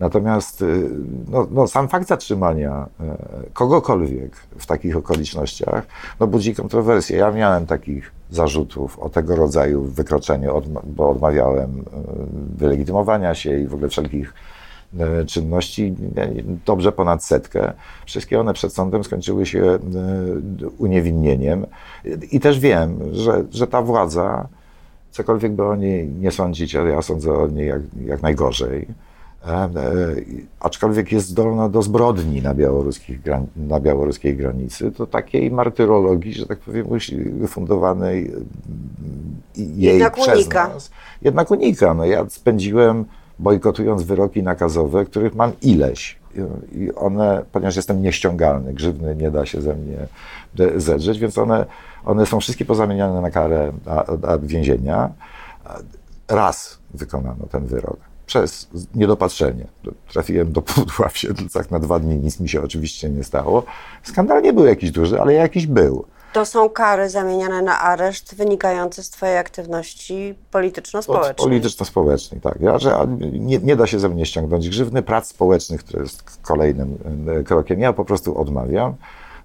Natomiast 0.00 0.62
y, 0.62 0.90
no, 1.30 1.46
no, 1.50 1.66
sam 1.66 1.88
fakt 1.88 2.08
zatrzymania 2.08 2.86
e, 3.00 3.16
kogokolwiek 3.52 4.36
w 4.58 4.66
takich 4.66 4.96
okolicznościach 4.96 5.37
no, 6.20 6.26
budzi 6.26 6.54
kontrowersje. 6.54 7.16
Ja 7.16 7.30
miałem 7.30 7.66
takich 7.66 8.12
zarzutów 8.30 8.98
o 8.98 9.08
tego 9.08 9.36
rodzaju 9.36 9.82
wykroczeniu, 9.84 10.62
bo 10.84 11.10
odmawiałem 11.10 11.70
e, 11.70 12.00
wylegitymowania 12.56 13.34
się 13.34 13.58
i 13.58 13.66
w 13.66 13.74
ogóle 13.74 13.88
wszelkich 13.88 14.34
e, 14.98 15.24
czynności, 15.24 15.94
dobrze 16.66 16.92
ponad 16.92 17.24
setkę. 17.24 17.72
Wszystkie 18.06 18.40
one 18.40 18.54
przed 18.54 18.72
sądem 18.72 19.04
skończyły 19.04 19.46
się 19.46 19.64
e, 19.64 19.78
uniewinnieniem. 20.78 21.66
I 22.32 22.40
też 22.40 22.60
wiem, 22.60 22.98
że, 23.12 23.44
że 23.50 23.66
ta 23.66 23.82
władza, 23.82 24.48
cokolwiek 25.10 25.52
by 25.52 25.64
o 25.64 25.76
niej 25.76 26.08
nie 26.08 26.30
sądzić, 26.30 26.76
ale 26.76 26.90
ja 26.90 27.02
sądzę 27.02 27.32
o 27.32 27.48
niej 27.48 27.68
jak, 27.68 27.82
jak 28.06 28.22
najgorzej, 28.22 28.88
aczkolwiek 30.60 31.12
jest 31.12 31.28
zdolna 31.28 31.68
do 31.68 31.82
zbrodni 31.82 32.42
na, 32.42 32.54
białoruskich, 32.54 33.18
na 33.56 33.80
białoruskiej 33.80 34.36
granicy, 34.36 34.92
to 34.92 35.06
takiej 35.06 35.50
martyrologii, 35.50 36.34
że 36.34 36.46
tak 36.46 36.58
powiem, 36.58 36.86
fundowanej 37.48 38.32
jej 39.56 39.78
Jednak 39.78 40.14
przez 40.14 40.34
unika. 40.34 40.68
nas, 40.68 40.90
jednak 41.22 41.50
unika. 41.50 41.94
No 41.94 42.04
ja 42.04 42.26
spędziłem 42.28 43.04
bojkotując 43.38 44.02
wyroki 44.02 44.42
nakazowe, 44.42 45.04
których 45.04 45.34
mam 45.34 45.52
ileś. 45.62 46.18
I- 46.72 46.94
one, 46.94 47.44
ponieważ 47.52 47.76
jestem 47.76 48.02
nieściągalny, 48.02 48.74
grzywny 48.74 49.16
nie 49.16 49.30
da 49.30 49.46
się 49.46 49.60
ze 49.60 49.74
mnie 49.74 49.96
zedrzeć, 50.76 51.18
więc 51.18 51.38
one, 51.38 51.66
one 52.04 52.26
są 52.26 52.40
wszystkie 52.40 52.64
pozamieniane 52.64 53.20
na 53.20 53.30
karę 53.30 53.72
a, 53.86 54.04
a 54.26 54.38
więzienia. 54.38 55.10
Raz 56.28 56.78
wykonano 56.94 57.46
ten 57.50 57.66
wyrok. 57.66 58.07
Przez 58.28 58.68
niedopatrzenie. 58.94 59.66
Trafiłem 60.12 60.52
do 60.52 60.62
pudła 60.62 61.08
w 61.08 61.18
Siedlcach 61.18 61.70
na 61.70 61.78
dwa 61.78 61.98
dni, 61.98 62.16
nic 62.16 62.40
mi 62.40 62.48
się 62.48 62.62
oczywiście 62.62 63.08
nie 63.10 63.24
stało. 63.24 63.62
Skandal 64.02 64.42
nie 64.42 64.52
był 64.52 64.66
jakiś 64.66 64.90
duży, 64.90 65.20
ale 65.20 65.32
jakiś 65.34 65.66
był. 65.66 66.04
To 66.32 66.44
są 66.46 66.68
kary 66.70 67.08
zamieniane 67.10 67.62
na 67.62 67.80
areszt 67.80 68.34
wynikające 68.34 69.02
z 69.02 69.10
Twojej 69.10 69.38
aktywności 69.38 70.34
polityczno-społecznej. 70.50 71.34
polityczno-społecznej, 71.34 72.40
tak. 72.40 72.60
Ja, 72.60 72.78
że 72.78 73.06
nie, 73.32 73.58
nie 73.58 73.76
da 73.76 73.86
się 73.86 73.98
ze 73.98 74.08
mnie 74.08 74.26
ściągnąć 74.26 74.68
grzywny 74.68 75.02
prac 75.02 75.26
społecznych, 75.28 75.84
które 75.84 76.02
jest 76.02 76.38
kolejnym 76.42 76.98
e, 77.40 77.42
krokiem. 77.44 77.80
Ja 77.80 77.92
po 77.92 78.04
prostu 78.04 78.40
odmawiam. 78.40 78.94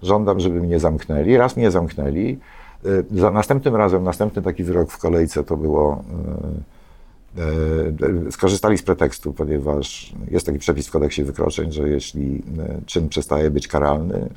Żądam, 0.02 0.40
żeby 0.40 0.60
mnie 0.60 0.80
zamknęli. 0.80 1.36
Raz 1.36 1.56
mnie 1.56 1.70
zamknęli. 1.70 2.38
E, 2.84 3.18
Za 3.18 3.30
następnym 3.30 3.76
razem, 3.76 4.04
następny 4.04 4.42
taki 4.42 4.64
wyrok 4.64 4.90
w 4.90 4.98
kolejce 4.98 5.44
to 5.44 5.56
było. 5.56 5.92
e, 5.92 6.73
Skorzystali 8.30 8.78
z 8.78 8.82
pretekstu, 8.82 9.32
ponieważ 9.32 10.14
jest 10.30 10.46
taki 10.46 10.58
przepis 10.58 10.86
w 10.86 10.90
kodeksie 10.90 11.24
wykroczeń, 11.24 11.72
że 11.72 11.88
jeśli 11.88 12.42
e, 12.58 12.80
czyn 12.86 13.08
przestaje 13.08 13.50
być 13.50 13.68
karalny 13.68 14.16
e, 14.16 14.28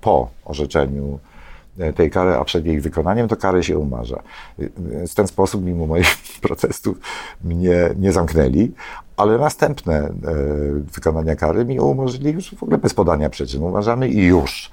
po 0.00 0.30
orzeczeniu 0.44 1.18
e, 1.78 1.92
tej 1.92 2.10
kary, 2.10 2.34
a 2.34 2.44
przed 2.44 2.66
jej 2.66 2.80
wykonaniem, 2.80 3.28
to 3.28 3.36
karę 3.36 3.62
się 3.62 3.78
umarza. 3.78 4.22
W 5.08 5.14
ten 5.14 5.26
sposób, 5.26 5.64
mimo 5.64 5.86
moich 5.86 6.16
protestów, 6.42 6.98
mnie 7.44 7.90
nie 7.98 8.12
zamknęli, 8.12 8.72
ale 9.18 9.38
następne 9.38 9.94
e, 9.94 10.12
wykonania 10.94 11.36
kary 11.36 11.64
mi 11.64 11.80
umożliwili 11.80 12.34
już 12.34 12.54
w 12.54 12.62
ogóle 12.62 12.78
bez 12.78 12.94
podania 12.94 13.30
przyczyn. 13.30 13.62
Umarzamy 13.62 14.08
i 14.08 14.26
już. 14.26 14.70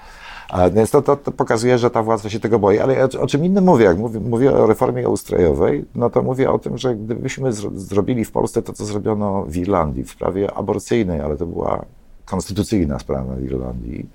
Więc 0.73 0.91
to, 0.91 1.01
to, 1.01 1.15
to 1.15 1.31
pokazuje, 1.31 1.77
że 1.77 1.91
ta 1.91 2.03
władza 2.03 2.29
się 2.29 2.39
tego 2.39 2.60
boi. 2.60 2.79
Ale 2.79 3.03
o, 3.03 3.21
o 3.21 3.27
czym 3.27 3.45
innym 3.45 3.63
mówię, 3.63 3.86
jak 3.86 3.97
mówię, 3.97 4.19
mówię 4.19 4.53
o 4.53 4.67
reformie 4.67 5.10
ustrojowej, 5.10 5.86
no 5.95 6.10
to 6.10 6.21
mówię 6.21 6.51
o 6.51 6.60
tym, 6.60 6.77
że 6.77 6.95
gdybyśmy 6.95 7.53
zro, 7.53 7.69
zrobili 7.73 8.25
w 8.25 8.31
Polsce 8.31 8.62
to, 8.62 8.73
co 8.73 8.86
zrobiono 8.86 9.45
w 9.47 9.58
Irlandii 9.58 10.03
w 10.03 10.12
sprawie 10.12 10.53
aborcyjnej, 10.53 11.21
ale 11.21 11.38
to 11.38 11.45
była 11.45 11.86
konstytucyjna 12.25 12.99
sprawa 12.99 13.36
w 13.36 13.43
Irlandii, 13.43 14.10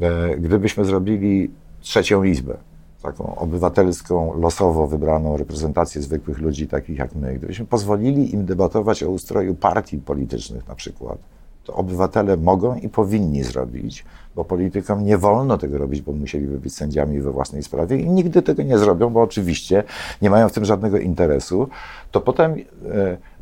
e, 0.00 0.36
gdybyśmy 0.36 0.84
zrobili 0.84 1.50
trzecią 1.80 2.22
izbę, 2.22 2.56
taką 3.02 3.36
obywatelską, 3.36 4.40
losowo 4.40 4.86
wybraną 4.86 5.36
reprezentację 5.36 6.02
zwykłych 6.02 6.38
ludzi, 6.38 6.68
takich 6.68 6.98
jak 6.98 7.14
my, 7.14 7.34
gdybyśmy 7.34 7.66
pozwolili 7.66 8.34
im 8.34 8.46
debatować 8.46 9.02
o 9.02 9.10
ustroju 9.10 9.54
partii 9.54 9.98
politycznych 9.98 10.68
na 10.68 10.74
przykład, 10.74 11.18
to 11.64 11.74
obywatele 11.74 12.36
mogą 12.36 12.74
i 12.74 12.88
powinni 12.88 13.42
zrobić, 13.42 14.04
bo 14.36 14.44
politykom 14.44 15.04
nie 15.04 15.18
wolno 15.18 15.58
tego 15.58 15.78
robić, 15.78 16.02
bo 16.02 16.12
musieliby 16.12 16.58
być 16.58 16.74
sędziami 16.74 17.20
we 17.20 17.30
własnej 17.30 17.62
sprawie 17.62 17.96
i 17.96 18.10
nigdy 18.10 18.42
tego 18.42 18.62
nie 18.62 18.78
zrobią, 18.78 19.10
bo 19.10 19.22
oczywiście 19.22 19.82
nie 20.22 20.30
mają 20.30 20.48
w 20.48 20.52
tym 20.52 20.64
żadnego 20.64 20.98
interesu, 20.98 21.68
to 22.10 22.20
potem 22.20 22.52
e, 22.52 22.56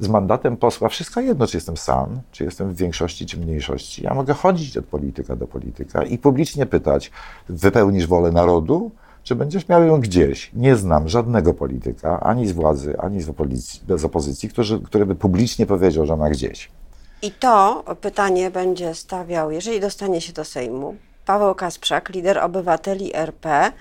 z 0.00 0.08
mandatem 0.08 0.56
posła 0.56 0.88
wszystko 0.88 1.20
jedno, 1.20 1.46
czy 1.46 1.56
jestem 1.56 1.76
sam, 1.76 2.20
czy 2.32 2.44
jestem 2.44 2.72
w 2.72 2.76
większości, 2.76 3.26
czy 3.26 3.38
mniejszości. 3.38 4.04
Ja 4.04 4.14
mogę 4.14 4.34
chodzić 4.34 4.76
od 4.76 4.84
polityka 4.84 5.36
do 5.36 5.46
polityka 5.46 6.02
i 6.02 6.18
publicznie 6.18 6.66
pytać, 6.66 7.10
wypełnisz 7.48 8.06
wolę 8.06 8.32
narodu, 8.32 8.90
czy 9.22 9.34
będziesz 9.34 9.68
miał 9.68 9.84
ją 9.84 10.00
gdzieś? 10.00 10.50
Nie 10.54 10.76
znam 10.76 11.08
żadnego 11.08 11.54
polityka, 11.54 12.20
ani 12.20 12.46
z 12.46 12.52
władzy, 12.52 12.98
ani 12.98 13.22
z 13.22 13.28
opozycji, 13.28 13.80
z 13.96 14.04
opozycji 14.04 14.48
który, 14.48 14.80
który 14.84 15.06
by 15.06 15.14
publicznie 15.14 15.66
powiedział, 15.66 16.06
że 16.06 16.16
ma 16.16 16.30
gdzieś. 16.30 16.70
I 17.22 17.30
to 17.30 17.84
pytanie 18.00 18.50
będzie 18.50 18.94
stawiał, 18.94 19.50
jeżeli 19.50 19.80
dostanie 19.80 20.20
się 20.20 20.32
do 20.32 20.44
Sejmu, 20.44 20.96
Paweł 21.26 21.54
Kasprzak, 21.54 22.08
lider 22.08 22.38
obywateli 22.38 23.16
RP. 23.16 23.72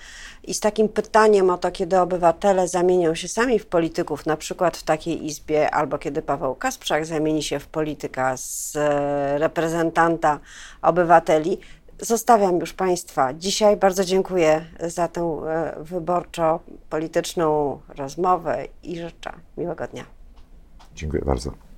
I 0.44 0.54
z 0.54 0.60
takim 0.60 0.88
pytaniem 0.88 1.50
o 1.50 1.58
to, 1.58 1.70
kiedy 1.70 2.00
obywatele 2.00 2.68
zamienią 2.68 3.14
się 3.14 3.28
sami 3.28 3.58
w 3.58 3.66
polityków, 3.66 4.26
na 4.26 4.36
przykład 4.36 4.76
w 4.76 4.82
takiej 4.82 5.26
izbie, 5.26 5.70
albo 5.70 5.98
kiedy 5.98 6.22
Paweł 6.22 6.54
Kasprzak 6.54 7.06
zamieni 7.06 7.42
się 7.42 7.58
w 7.58 7.66
polityka 7.66 8.36
z 8.36 8.76
e, 8.76 9.38
reprezentanta 9.38 10.40
obywateli, 10.82 11.58
zostawiam 12.00 12.60
już 12.60 12.72
Państwa 12.72 13.34
dzisiaj. 13.34 13.76
Bardzo 13.76 14.04
dziękuję 14.04 14.64
za 14.80 15.08
tę 15.08 15.20
e, 15.20 15.74
wyborczo-polityczną 15.80 17.78
rozmowę 17.88 18.64
i 18.82 18.98
życzę 18.98 19.32
miłego 19.56 19.86
dnia. 19.86 20.04
Dziękuję 20.94 21.22
bardzo. 21.26 21.71